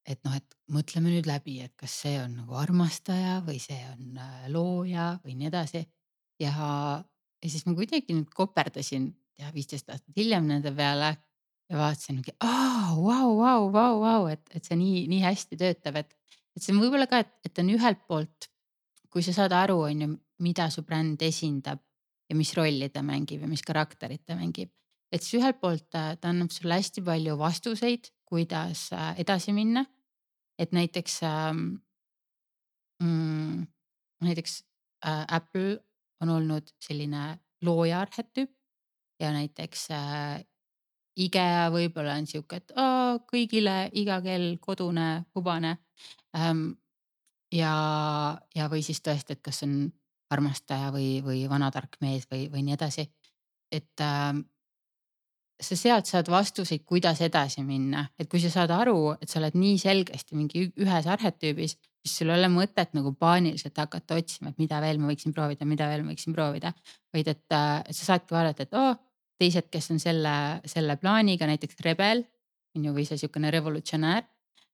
[0.06, 4.18] et noh, et mõtleme nüüd läbi, et kas see on nagu armastaja või see on
[4.22, 5.86] äh, looja või nii edasi.
[6.42, 6.52] ja,
[7.42, 11.16] ja siis ma kuidagi nüüd koperdasin ja viisteist aastat hiljem nende peale
[11.70, 16.14] ja vaatasin mingi, vau, vau, vau, vau, et, et see nii, nii hästi töötab, et,
[16.56, 18.50] et see on võib-olla ka, et, et on ühelt poolt,
[19.10, 20.12] kui sa saad aru, on ju,
[20.46, 21.82] mida su bränd esindab
[22.30, 24.70] ja mis rolli ta mängib ja mis karakterit ta mängib.
[25.14, 29.86] et siis ühelt poolt ta, ta annab sulle hästi palju vastuseid, kuidas äh, edasi minna
[30.60, 31.64] et näiteks ähm,,
[33.04, 33.66] mm,
[34.22, 34.64] näiteks
[35.06, 35.80] äh, Apple
[36.22, 38.52] on olnud selline looja arhetüüp
[39.20, 40.46] ja näiteks äh,
[41.16, 45.78] IKEA võib-olla on sihuke, et oo, kõigile iga kell kodune, hubane
[46.36, 46.74] ähm,.
[47.54, 47.76] ja,
[48.56, 49.86] ja, või siis tõesti, et kas on
[50.34, 53.08] armastaja või, või vanatark mees või, või nii edasi.
[53.72, 54.44] et ähm,
[55.62, 59.56] sa sealt saad vastuseid, kuidas edasi minna, et kui sa saad aru, et sa oled
[59.56, 64.62] nii selgesti mingi ühes arhetüübis, siis sul ei ole mõtet nagu paaniliselt hakata otsima, et
[64.62, 66.74] mida veel ma võiksin proovida, mida veel ma võiksin proovida.
[67.16, 69.02] vaid et, äh, et sa saadki vaadata, et oo oh,,
[69.40, 72.24] teised, kes on selle, selle plaaniga, näiteks rebel
[72.76, 74.24] on ju, või see sihukene revolutsionäär.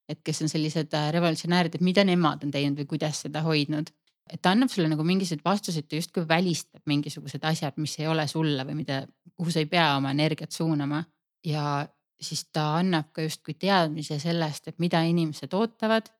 [0.10, 3.94] et kes on sellised äh, revolutsionäärid, et mida nemad on teinud või kuidas seda hoidnud
[4.30, 8.28] et ta annab sulle nagu mingisuguseid vastuseid, ta justkui välistab mingisugused asjad, mis ei ole
[8.28, 9.01] sulle või mida,
[9.36, 11.03] kuhu sa ei pea oma energiat suunama.
[11.45, 11.88] ja
[12.22, 16.11] siis ta annab ka justkui teadmise sellest, et mida inimesed ootavad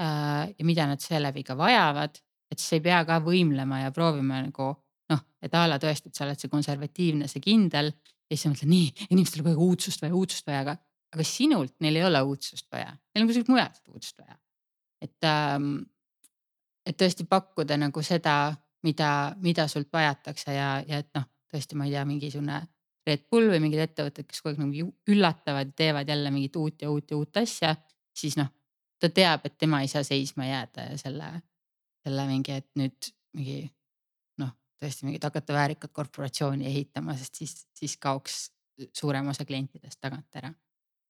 [0.00, 0.54] äh,.
[0.58, 2.16] ja mida nad seeläbi ka vajavad,
[2.50, 4.72] et siis ei pea ka võimlema ja proovima nagu
[5.12, 7.92] noh, et a la tõesti, et sa oled see konservatiivne, see kindel.
[8.24, 10.76] ja siis sa mõtled nii, inimestel on kogu aeg uudsust vaja, uudsust vaja, aga,
[11.14, 14.38] aga sinult neil ei ole uudsust vaja, neil on kuskilt mujalt uudsust vaja.
[15.04, 15.84] et ähm,
[16.86, 18.54] et tõesti pakkuda nagu seda,
[18.84, 19.10] mida,
[19.42, 22.60] mida sult vajatakse ja, ja et noh, tõesti, ma ei tea, mingisugune
[23.04, 26.90] Red Bull või mingid ettevõtted, kes kogu aeg nagu üllatavad, teevad jälle mingit uut ja
[26.90, 27.74] uut ja uut asja,
[28.16, 28.48] siis noh,
[29.00, 31.30] ta teab, et tema ei saa seisma jääda ja selle,
[32.04, 33.58] selle mingi, et nüüd mingi
[34.40, 38.46] noh, tõesti mingit hakata väärikat korporatsiooni ehitama, sest siis, siis kaoks
[38.92, 40.54] suurem osa klientidest tagant ära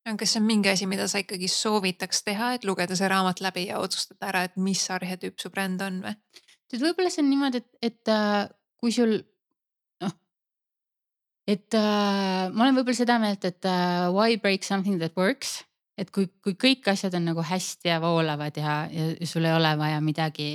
[0.04, 3.68] kas see on mingi asi, mida sa ikkagi soovitaks teha, et lugeda see raamat läbi
[3.70, 6.16] ja otsustada ära, et mis arhetüüp su bränd on või?
[6.68, 8.40] tead, võib-olla see on niimoodi, et, et äh,
[8.80, 9.14] kui sul
[10.04, 10.16] noh,
[11.48, 15.62] et äh, ma olen võib-olla seda meelt, et äh, why break something that works,
[15.96, 19.72] et kui, kui kõik asjad on nagu hästi ja voolavad ja, ja sul ei ole
[19.78, 20.50] vaja midagi,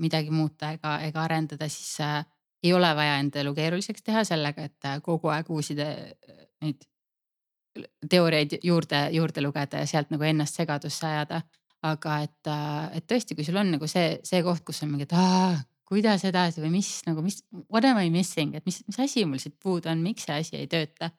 [0.00, 2.20] midagi muuta ega, ega arendada, siis äh,
[2.60, 6.89] ei ole vaja enda elu keeruliseks teha sellega, et kogu aeg uusi neid
[8.10, 11.42] teooriaid juurde, juurde lugeda ja sealt nagu ennast segadusse ajada.
[11.80, 12.48] aga et,
[12.92, 15.54] et tõesti, kui sul on nagu see, see koht, kus on mingi, et aa,
[15.88, 17.38] kuidas edasi või mis nagu, mis,
[17.72, 20.58] what am I missing, et mis, mis asi mul siit puudu on, miks see asi
[20.58, 21.10] ei tööta.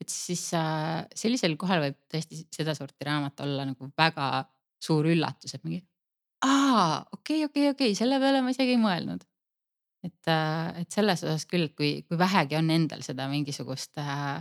[0.00, 4.44] et siis äh, sellisel kohal võib tõesti sedasorti raamat olla nagu väga
[4.80, 5.80] suur üllatus, et mingi
[6.44, 9.26] aa, okei okay,, okei okay,, okei okay,, selle peale ma isegi ei mõelnud.
[10.06, 14.40] et, äh, et selles osas küll, kui, kui vähegi on endal seda mingisugust äh,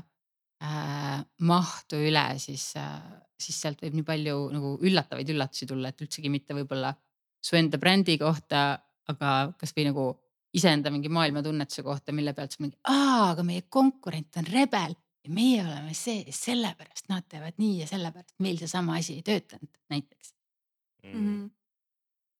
[0.63, 3.01] äh, mahtu üle, siis äh,,
[3.39, 6.91] siis sealt võib nii palju nagu üllatavaid üllatusi tulla, et üldsegi mitte võib-olla
[7.39, 8.73] su enda brändi kohta,
[9.09, 10.09] aga kasvõi nagu
[10.55, 14.95] iseenda mingi maailmatunnetuse kohta, mille pealt sa mingi, aa, aga meie konkurent on rebel
[15.25, 19.69] ja meie oleme see, sellepärast nad teevad nii ja sellepärast meil seesama asi ei töötanud
[19.93, 20.33] näiteks
[21.03, 21.13] mm.
[21.13, 21.49] -hmm.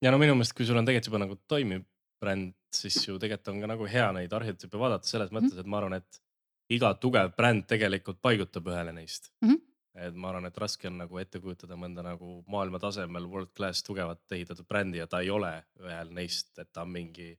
[0.02, 1.86] ja no minu meelest, kui sul on tegelikult juba nagu toimiv
[2.20, 5.80] bränd, siis ju tegelikult on ka nagu hea neid arhetüüpe vaadata selles mõttes, et ma
[5.80, 6.22] arvan, et
[6.70, 9.50] iga tugev bränd tegelikult paigutab ühele neist mm.
[9.50, 10.08] -hmm.
[10.08, 13.84] et ma arvan, et raske on nagu ette kujutada mõnda nagu maailma tasemel world class
[13.84, 17.34] tugevat ehitatud brändi ja ta ei ole ühel neist, et ta on mingi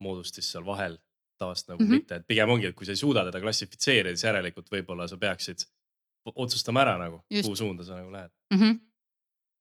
[0.00, 0.98] moodustis seal vahel
[1.38, 1.90] tavaliselt nagu mm -hmm.
[1.90, 5.16] mitte, et pigem ongi, et kui sa ei suuda teda klassifitseerida, siis järelikult võib-olla sa
[5.16, 5.64] peaksid
[6.34, 8.58] otsustama ära nagu, kuhu suunda sa nagu lähed mm.
[8.60, 8.78] -hmm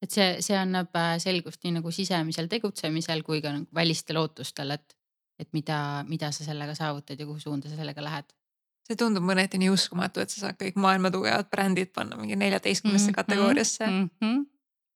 [0.01, 4.71] et see, see annab äh, selgust nii nagu sisemisel tegutsemisel kui ka nagu välistel ootustel,
[4.71, 4.95] et,
[5.39, 8.33] et mida, mida sa sellega saavutad ja kuhu suunda sa sellega lähed
[8.89, 13.11] see tundub mõneti nii uskumatu, et sa saad kõik maailma tugevad brändid panna mingi neljateistkümnesse
[13.11, 13.19] mm -hmm.
[13.21, 14.09] kategooriasse mm.
[14.23, 14.45] -hmm.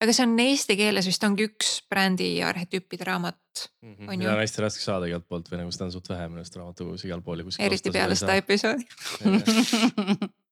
[0.02, 3.40] aga see on eesti keeles vist ongi üks brändi arhetüüpide raamat
[3.82, 3.94] mm.
[3.94, 4.18] -hmm.
[4.18, 6.56] mida on hästi raske saada igalt poolt või nagu seda on suht vähe minu arust
[6.56, 7.66] raamatukogus igal pool ja kuskil.
[7.66, 8.84] eriti peale seda episoodi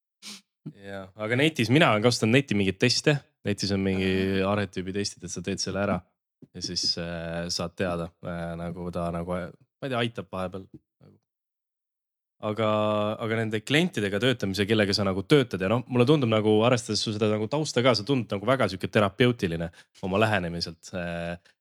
[0.91, 3.17] jah, aga netis, mina olen kasutanud neti mingeid teste,
[3.47, 5.97] netis on mingi arhetüübi testid, et sa teed selle ära
[6.53, 10.65] ja siis äh, saad teada äh, nagu ta nagu, ma ei tea, aitab vahepeal
[12.47, 12.69] aga,
[13.21, 17.13] aga nende klientidega töötamise, kellega sa nagu töötad ja noh, mulle tundub nagu arvestades su
[17.15, 19.71] seda nagu tausta ka, sa tundud nagu väga sihuke terapeutiline
[20.07, 20.93] oma lähenemiselt.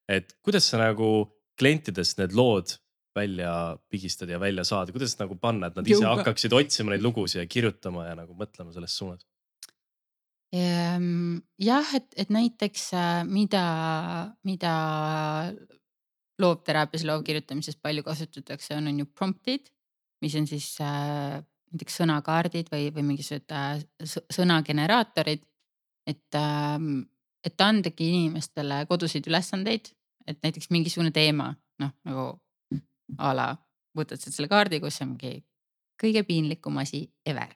[0.09, 1.11] et kuidas sa nagu
[1.59, 2.77] klientidest need lood
[3.15, 6.21] välja pigistad ja välja saad, kuidas nagu panna, et nad ise Jõuga.
[6.21, 9.25] hakkaksid otsima neid lugusid ja kirjutama ja nagu mõtlema selles suunas?
[10.55, 13.65] Ehm, jah, et, et näiteks äh, mida,
[14.47, 14.71] mida
[16.41, 19.69] loovteraapias, loovkirjutamises palju kasutatakse, on, on ju prompt'id
[20.21, 21.39] mis on siis äh,
[21.71, 23.81] näiteks sõnakaardid või, või mingisugused äh,
[24.33, 25.45] sõnageneraatorid.
[26.07, 26.77] et äh,,
[27.41, 29.87] et andagi inimestele koduseid ülesandeid,
[30.29, 32.25] et näiteks mingisugune teema, noh nagu
[33.17, 33.47] a la
[33.97, 35.41] võtad sealt selle kaardi, kus on mingi
[36.01, 37.49] kõige piinlikum asi ever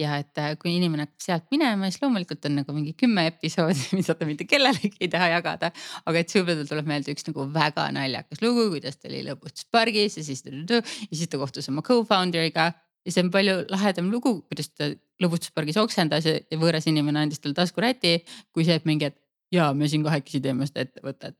[0.00, 3.86] ja et äh, kui inimene hakkab sealt minema, siis loomulikult on nagu mingi kümme episoodi,
[3.98, 5.70] mida ta mitte kellelegi ei taha jagada.
[6.04, 10.26] aga et sõpradel tuleb meelde üks nagu väga naljakas lugu, kuidas ta oli lõbustuspargis ja
[10.26, 10.82] siis, ja
[11.12, 12.72] siis ta kohtus oma co-founder'iga.
[13.04, 14.90] ja see on palju lahedam lugu, kuidas ta
[15.22, 18.18] lõbustuspargis oksendas ja võõras inimene andis talle taskuräti,
[18.52, 19.20] kui see, et mingi, et
[19.54, 21.38] ja me siin kahekesi teeme seda ettevõtet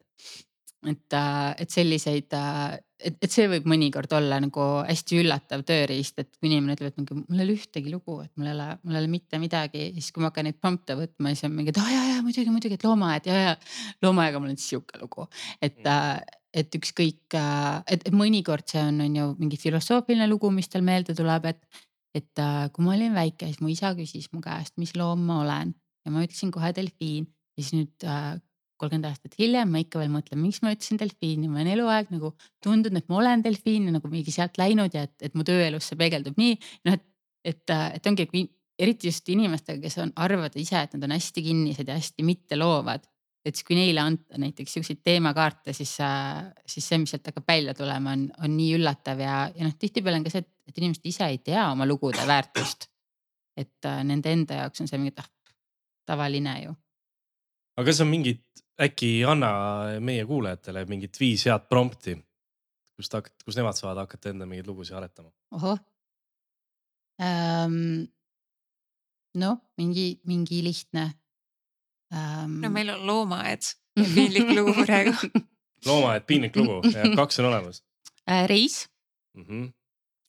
[0.91, 6.19] et, äh, et selliseid, äh, et, et see võib mõnikord olla nagu hästi üllatav tööriist,
[6.21, 8.69] et kui inimene ütleb, et mingi mul ei ole ühtegi lugu, et mul ei ole,
[8.83, 11.75] mul ei ole mitte midagi, siis kui ma hakkan neid prompte võtma, siis on mingi,
[11.75, 13.55] et aa ja, ja muidugi, muidugi, et loomaaed ja, ja
[14.05, 15.29] loomaaediga mul on sihuke lugu,
[15.61, 16.41] et mm.
[16.55, 17.35] et ükskõik,
[17.91, 21.83] et mõnikord see on, on ju mingi filosoofiline lugu, mis tal meelde tuleb, et,
[22.15, 25.75] et kui ma olin väike, siis mu isa küsis mu käest, mis loom ma olen?
[26.05, 27.25] Ja ma ütlesin kohe delfiin.
[27.57, 28.05] Ja siis nüüd
[28.81, 32.11] kolmkümmend aastat hiljem ma ikka veel mõtlen, miks ma ütlesin delfiin ja ma olen eluaeg
[32.15, 32.33] nagu
[32.65, 35.91] tundnud, et ma olen delfiin ja nagu mingi sealt läinud ja et, et mu tööelus
[35.91, 36.59] see peegeldub nii.
[36.89, 37.07] noh, et,
[37.55, 38.27] et, et ongi
[38.79, 43.11] eriti just inimestega, kes on, arvavad ise, et nad on hästi kinnised ja hästi mitteloovad.
[43.45, 45.91] et siis, kui neile anda näiteks siukseid teemakaarte, siis,
[46.67, 50.17] siis see, mis sealt hakkab välja tulema, on, on nii üllatav ja, ja noh, tihtipeale
[50.17, 52.89] on ka see, et, et inimesed ise ei tea oma lugude väärtust.
[53.55, 55.29] et äh, nende enda jaoks on see mingi, et ah,
[56.09, 56.73] tavaline ju
[57.77, 58.43] aga kas on mingid
[58.81, 59.51] äkki anna
[60.03, 62.17] meie kuulajatele mingit viis head prompti,
[62.99, 65.31] kust hakata, kus nemad saavad hakata enda mingeid lugusid aretama?
[65.55, 65.79] ohoh
[67.23, 68.07] ähm,.
[69.39, 71.07] noh, mingi, mingi lihtne
[72.15, 72.61] ähm....
[72.63, 73.71] no meil on loomaaed,
[74.17, 75.15] piinlik lugu praegu
[75.87, 76.81] loomaaed, piinlik lugu,
[77.17, 77.83] kaks on olemas
[78.27, 78.47] äh,.
[78.51, 78.89] reis
[79.35, 79.45] mm.
[79.45, 79.73] -hmm.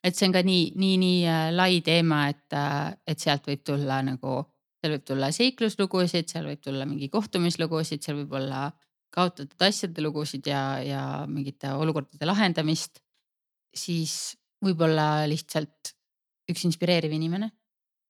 [0.03, 3.65] et see on ka nii, nii, nii äh, lai teema, et, äh, et sealt võib
[3.65, 4.43] tulla nagu
[4.85, 8.67] seal võib tulla seikluslugusid, seal võib tulla mingi kohtumislugusid, seal võib olla
[9.15, 13.01] kaotatud asjade lugusid ja, ja mingite olukordade lahendamist.
[13.75, 15.91] siis võib-olla lihtsalt
[16.51, 17.49] üks inspireeriv inimene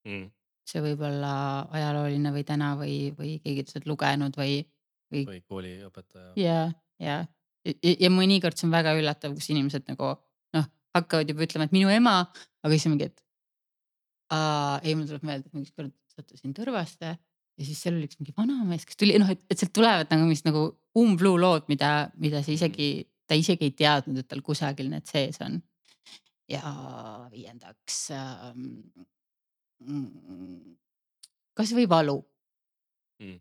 [0.05, 0.27] mm..
[0.67, 4.59] see võib olla ajalooline või täna või, või keegi, kes oled lugenud või,
[5.09, 6.33] või või kooliõpetaja.
[6.37, 6.59] ja,
[7.01, 7.17] ja,
[7.65, 10.13] ja, ja mõnikord see on väga üllatav, kus inimesed nagu
[10.57, 12.19] noh, hakkavad juba ütlema, et minu ema,
[12.61, 13.25] aga siis on mingi, et.
[14.83, 18.35] ei, mul tuleb meelde, et mingi kord sattusin Tõrvasse ja siis seal oli üks mingi
[18.35, 22.43] vanamees, kes tuli, noh, et, et sealt tulevad nagu mingid nagu umbluu lood, mida, mida
[22.43, 25.61] sa isegi, ta isegi ei teadnud, et tal kusagil need sees on.
[26.51, 26.61] ja
[27.31, 28.65] viiendaks ähm,.
[31.57, 32.19] kasvõi valu
[33.15, 33.39] Mm.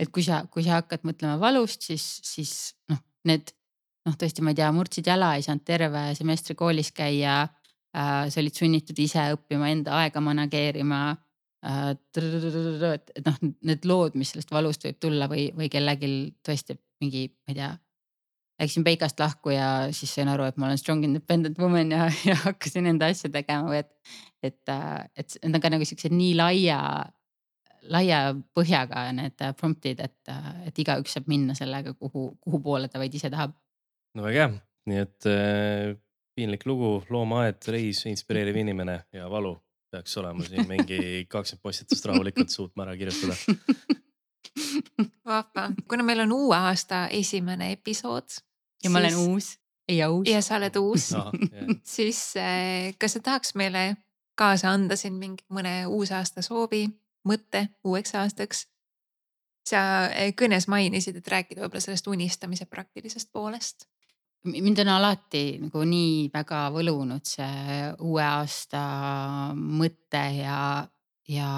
[0.00, 2.52] et kui sa, kui sa hakkad mõtlema valust, siis, siis
[2.88, 3.52] noh, need
[4.08, 7.44] noh, tõesti, ma ei tea, murdsid jala, ei saanud terve semestri koolis käia.
[7.94, 11.00] Sa olid sunnitud ise õppima enda aega manageerima
[11.64, 11.94] äh,.
[11.94, 13.40] et, noh,
[13.70, 16.10] need lood, mis sellest valust võib tulla või, või kellelgi
[16.44, 17.72] tõesti mingi, ma ei tea.
[18.62, 22.36] Läksin Peikast lahku ja siis sain aru, et ma olen strong independent woman ja, ja
[22.44, 23.90] hakkasin enda asju tegema või et,
[24.46, 24.74] et,
[25.18, 26.78] et need on ka nagu siuksed nii laia
[27.92, 28.20] laia
[28.56, 30.32] põhjaga need prompt'id, et,
[30.68, 33.52] et igaüks saab minna sellega, kuhu, kuhu poole ta vaid ise tahab.
[34.14, 35.96] no väga hea, nii et äh,
[36.34, 39.56] piinlik lugu, loomaaed, reis, inspireeriv inimene ja valu
[39.90, 41.00] peaks olema siin mingi
[41.32, 43.36] kakskümmend postitust rahulikult suutma ära kirjutada.
[45.26, 48.40] vahva, kuna meil on uue aasta esimene episood.
[48.84, 49.54] ja ma olen uus
[49.88, 50.28] ja uus.
[50.28, 51.10] ja sa oled uus,
[51.96, 53.96] siis äh, kas sa tahaks meile
[54.34, 56.86] kaasa anda siin mingi mõne uusaasta soovi,
[57.28, 58.66] mõtte uueks aastaks?
[59.64, 63.86] sa äh, kõnes mainisid, et rääkida võib-olla sellest unistamise praktilisest poolest.
[64.44, 68.82] Mind on alati nagu nii väga võlunud see uue aasta
[69.54, 70.58] mõte ja,
[71.30, 71.48] ja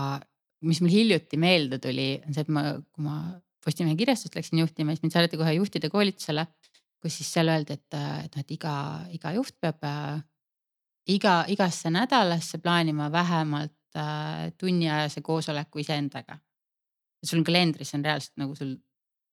[0.66, 3.18] mis mul hiljuti meelde tuli, on see, et ma, kui ma
[3.66, 6.44] Postimehe kirjastust läksin juhtima, siis mind saadeti kohe juhtide koolitusele,
[7.02, 8.74] kus siis seal öeldi, et, et noh, et iga,
[9.10, 9.82] iga juht peab
[11.10, 16.38] iga, igasse nädalasse plaanima vähemalt äh, tunniajase koosoleku iseendaga.
[17.24, 18.76] sul on kalendris on reaalselt nagu sul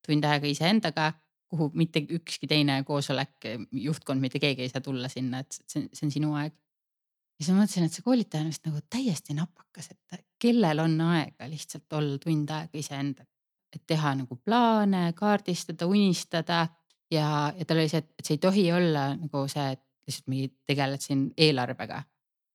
[0.05, 1.11] tund aega iseendaga
[1.53, 3.47] kuhu mitte ükski teine koosolek,
[3.85, 6.53] juhtkond, mitte keegi ei saa tulla sinna, et see on, see on sinu aeg.
[6.53, 10.97] ja siis ma mõtlesin, et see koolitaja on vist nagu täiesti napakas, et kellel on
[11.11, 13.29] aega lihtsalt olla tund aega iseendaga.
[13.73, 16.67] et teha nagu plaane, kaardistada, unistada
[17.11, 20.49] ja, ja tal oli see, et see ei tohi olla nagu see, et lihtsalt mingi
[20.67, 22.03] tegeled siin eelarvega.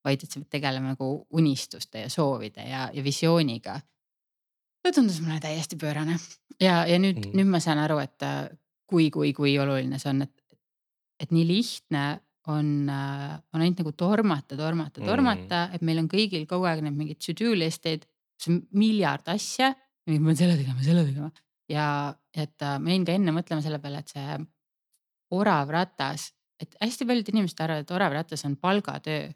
[0.05, 3.80] vaid et sa pead tegelema nagu unistuste ja soovide ja, ja visiooniga.
[4.82, 6.18] see tundus mulle täiesti pöörane
[6.61, 7.36] ja, ja nüüd Mm.
[7.36, 8.22] nüüd ma saan aru, et
[8.89, 10.34] kui, kui, kui oluline see on, et,
[11.20, 12.05] et nii lihtne
[12.49, 15.11] on, on ainult nagu tormata, tormata, Mm.
[15.11, 18.07] tormata mm., et meil on kõigil kogu aeg need mingid to-do list'id,
[18.39, 19.74] kus on miljard asja.
[20.09, 21.28] ma pean selle tegema, selle tegema
[21.68, 24.39] ja et äh, ma jäin ka enne mõtlema selle peale, et see
[25.36, 26.30] orav ratas,
[26.61, 29.28] et hästi paljud inimesed arvavad, et orav ratas on palgatöö.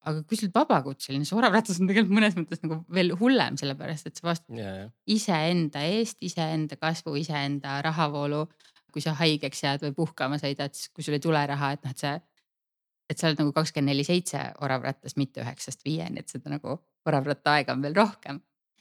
[0.00, 3.58] aga kui sa oled vabakutseline, see orav ratas on tegelikult mõnes mõttes nagu veel hullem,
[3.60, 8.46] sellepärast et sa vastutad ja, ja, iseenda eest, iseenda kasvu, iseenda rahavoolu.
[8.92, 11.94] Kui sa haigeks jääd või puhkama sõidad, siis kui sul ei tule raha, et noh,
[11.94, 12.14] et see,
[13.10, 16.76] et sa oled nagu kakskümmend neli seitse oravrattas, mitte üheksast viieni, et seda nagu
[17.06, 18.40] oravratta aega on veel rohkem.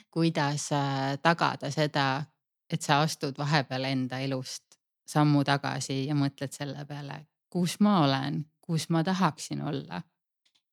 [0.10, 2.24] kuidas äh, tagada seda,
[2.70, 4.80] et sa astud vahepeal enda elust
[5.10, 10.02] sammu tagasi ja mõtled selle peale, kus ma olen, kus ma tahaksin olla.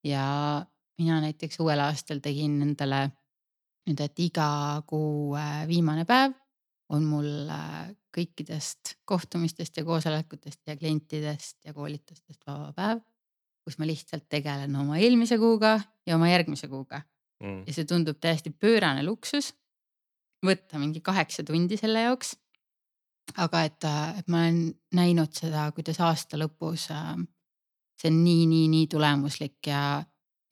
[0.04, 0.64] ja
[0.98, 3.10] mina näiteks uuel aastal tegin endale
[3.86, 6.34] nüüd, et iga kuu äh, viimane päev
[6.88, 13.04] on mul äh, kõikidest kohtumistest ja koosolekutest ja klientidest ja koolitustest vaba päev.
[13.66, 17.00] kus ma lihtsalt tegelen oma eelmise kuuga ja oma järgmise kuuga
[17.42, 17.64] mm.
[17.66, 19.54] ja see tundub täiesti pöörane luksus.
[20.46, 22.36] võtta mingi kaheksa tundi selle jaoks.
[23.36, 23.84] aga et,
[24.18, 27.16] et ma olen näinud seda, kuidas aasta lõpus äh,
[28.00, 30.02] see on nii, nii, nii tulemuslik ja,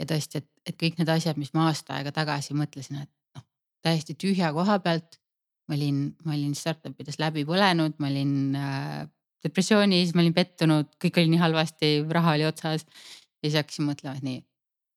[0.01, 3.44] ja tõesti, et, et kõik need asjad, mis ma aasta aega tagasi mõtlesin, et noh,
[3.84, 5.20] täiesti tühja koha pealt.
[5.68, 9.04] Ma olin, ma olin startup ides läbi põlenud, ma olin äh,
[9.44, 12.84] depressioonis, ma olin pettunud, kõik oli nii halvasti, raha oli otsas.
[12.84, 14.42] ja siis hakkasin mõtlema, et nii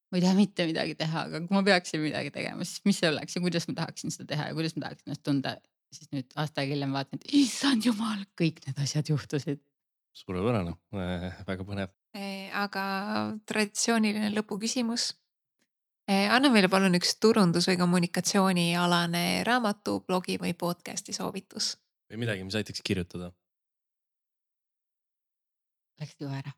[0.07, 3.09] ma ei taha mitte midagi teha, aga kui ma peaksin midagi tegema, siis mis see
[3.11, 5.57] oleks ja kuidas ma tahaksin seda teha ja kuidas ma tahaksin ennast tunda.
[5.87, 9.61] siis nüüd aasta aega hiljem vaatan, et issand jumal, kõik need asjad juhtusid.
[10.17, 11.93] suurepärane äh,, väga põnev.
[12.17, 12.83] Eh, aga
[13.45, 15.11] traditsiooniline lõpuküsimus.
[16.07, 21.75] Anna meile palun üks turundus või kommunikatsioonialane raamatu, blogi või podcast'i soovitus.
[22.09, 23.31] või midagi, mis aitaks kirjutada.
[25.99, 26.51] Läks juba ära.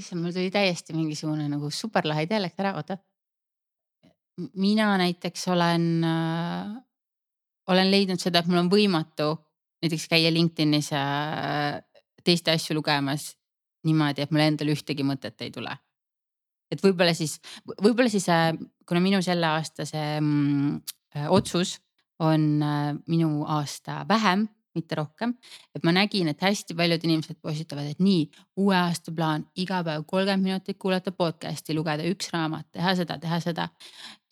[0.00, 2.96] issand, mul tuli täiesti mingisugune nagu superlahe idee läks ära, oota.
[4.56, 6.72] mina näiteks olen äh,,
[7.68, 9.36] olen leidnud seda, et mul on võimatu
[9.82, 11.82] näiteks käia LinkedInis äh,
[12.24, 13.32] teiste asju lugemas
[13.86, 15.74] niimoodi, et mul endal ühtegi mõtet ei tule.
[16.72, 17.38] Et võib-olla siis,
[17.68, 18.50] võib-olla siis äh,
[18.88, 20.80] kuna minu selle aasta see mm,
[21.16, 21.76] äh, otsus
[22.22, 25.34] on äh, minu aasta vähem mitte rohkem.
[25.76, 28.22] et ma nägin, et hästi paljud inimesed postitavad, et nii
[28.62, 33.40] uue aasta plaan, iga päev kolmkümmend minutit kuulata podcast'i, lugeda üks raamat, teha seda, teha
[33.44, 33.68] seda.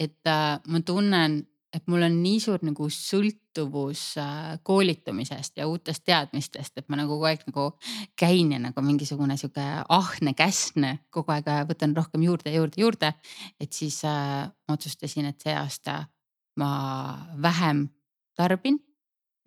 [0.00, 0.30] et
[0.64, 1.42] ma tunnen,
[1.74, 7.14] et mul on nii suur nagu sõltuvus äh, koolitumisest ja uutest teadmistest, et ma nagu
[7.14, 7.66] kogu aeg nagu
[8.18, 13.12] käin ja nagu mingisugune sihuke ahne käsne kogu aeg äh, võtan rohkem juurde, juurde, juurde.
[13.60, 16.02] et siis äh, otsustasin, et see aasta
[16.58, 16.72] ma
[17.42, 17.86] vähem
[18.34, 18.80] tarbin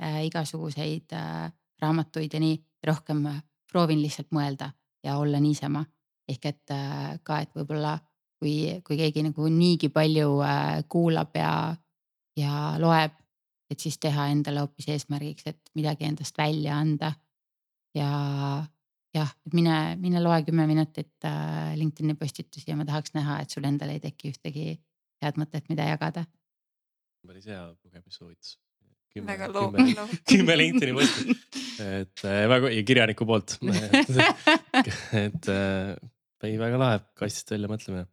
[0.01, 1.51] äh, igasuguseid äh,
[1.81, 2.55] raamatuid ja nii,
[2.87, 4.71] rohkem äh, proovin lihtsalt mõelda
[5.03, 5.85] ja olla niisama.
[6.27, 7.97] ehk et äh, ka, et võib-olla
[8.39, 11.75] kui, kui keegi nagu niigi palju äh, kuulab ja,
[12.37, 13.15] ja loeb,
[13.71, 17.13] et siis teha endale hoopis eesmärgiks, et midagi endast välja anda.
[17.93, 18.09] ja
[19.13, 23.53] jah, et mine, mine loe kümme minutit äh, LinkedIni postitusi ja ma tahaks näha, et
[23.53, 24.67] sul endal ei teki ühtegi
[25.23, 26.25] head mõtet, mida jagada.
[27.27, 28.57] päris hea lugemissoovitus
[29.21, 29.99] väga loomulik.
[30.31, 31.35] kümme LinkedIn'i posti,
[31.83, 33.57] et äh, väga ja kirjaniku poolt
[35.23, 35.93] et äh,
[36.43, 38.07] ei, väga lahe kastist välja mõtlemine.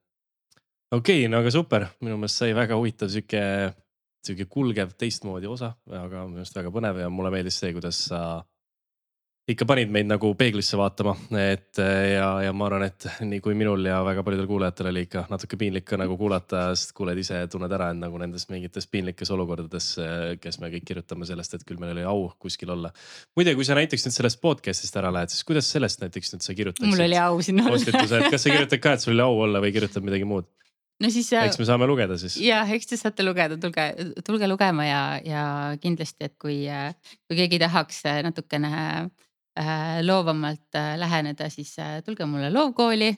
[0.93, 3.43] okei okay,, no aga super, minu meelest sai väga huvitav sihuke,
[4.27, 8.21] sihuke kulgev teistmoodi osa, aga minu meelest väga põnev ja mulle meeldis see, kuidas sa
[9.51, 13.83] ikka panid meid nagu peeglisse vaatama, et ja, ja ma arvan, et nii kui minul
[13.89, 17.73] ja väga paljudel kuulajatel oli ikka natuke piinlik ka nagu kuulata, sest kuuled ise, tunned
[17.75, 19.89] ära end nagu nendes mingites piinlikes olukordades,
[20.43, 22.93] kes me kõik kirjutame sellest, et küll meil oli au kuskil olla.
[23.39, 26.57] muide, kui sa näiteks nüüd sellest podcast'ist ära lähed, siis kuidas sellest näiteks nüüd sa
[26.61, 26.93] kirjutaksid?
[26.93, 27.99] mul oli au siin olla.
[28.31, 30.51] kas sa kirjutad ka, et sul oli au olla või kirjutad midagi muud?
[31.01, 31.33] No siis.
[31.33, 32.37] eks me saame lugeda siis.
[32.45, 33.89] ja eks te saate lugeda, tulge,
[34.27, 35.43] tulge lugema ja, ja
[35.81, 36.63] kindlasti, et kui,
[37.29, 38.71] kui keegi tahaks natukene
[39.59, 43.17] Äh, loovamalt äh, läheneda, siis äh, tulge mulle loovkooli.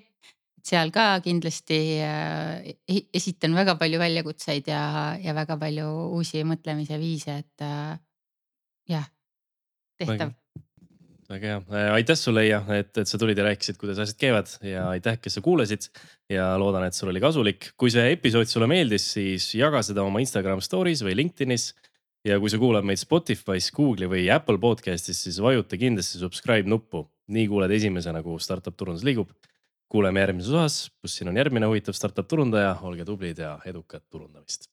[0.62, 4.82] seal ka kindlasti e-, esitan väga palju väljakutseid ja,
[5.18, 7.64] ja väga palju uusi mõtlemise viise, et
[8.88, 9.08] jah,
[9.98, 10.30] tehtav
[11.32, 14.88] väga hea, aitäh sulle, Leia, et, et sa tulid ja rääkisid, kuidas asjad käivad ja
[14.92, 15.88] aitäh, kes sa kuulasid.
[16.32, 17.72] ja loodan, et sul oli kasulik.
[17.76, 21.72] kui see episood sulle meeldis, siis jaga seda oma Instagram story's või LinkedInis
[22.28, 27.08] ja kui sa kuulad meid Spotify's, Google'i või Apple podcast'is, siis vajuta kindlasti subscribe nuppu.
[27.32, 29.30] nii kuuled esimesena, kuhu startup turundus liigub.
[29.92, 34.71] kuuleme järgmises osas, kus siin on järgmine huvitav startup turundaja, olge tublid ja edukat turundamist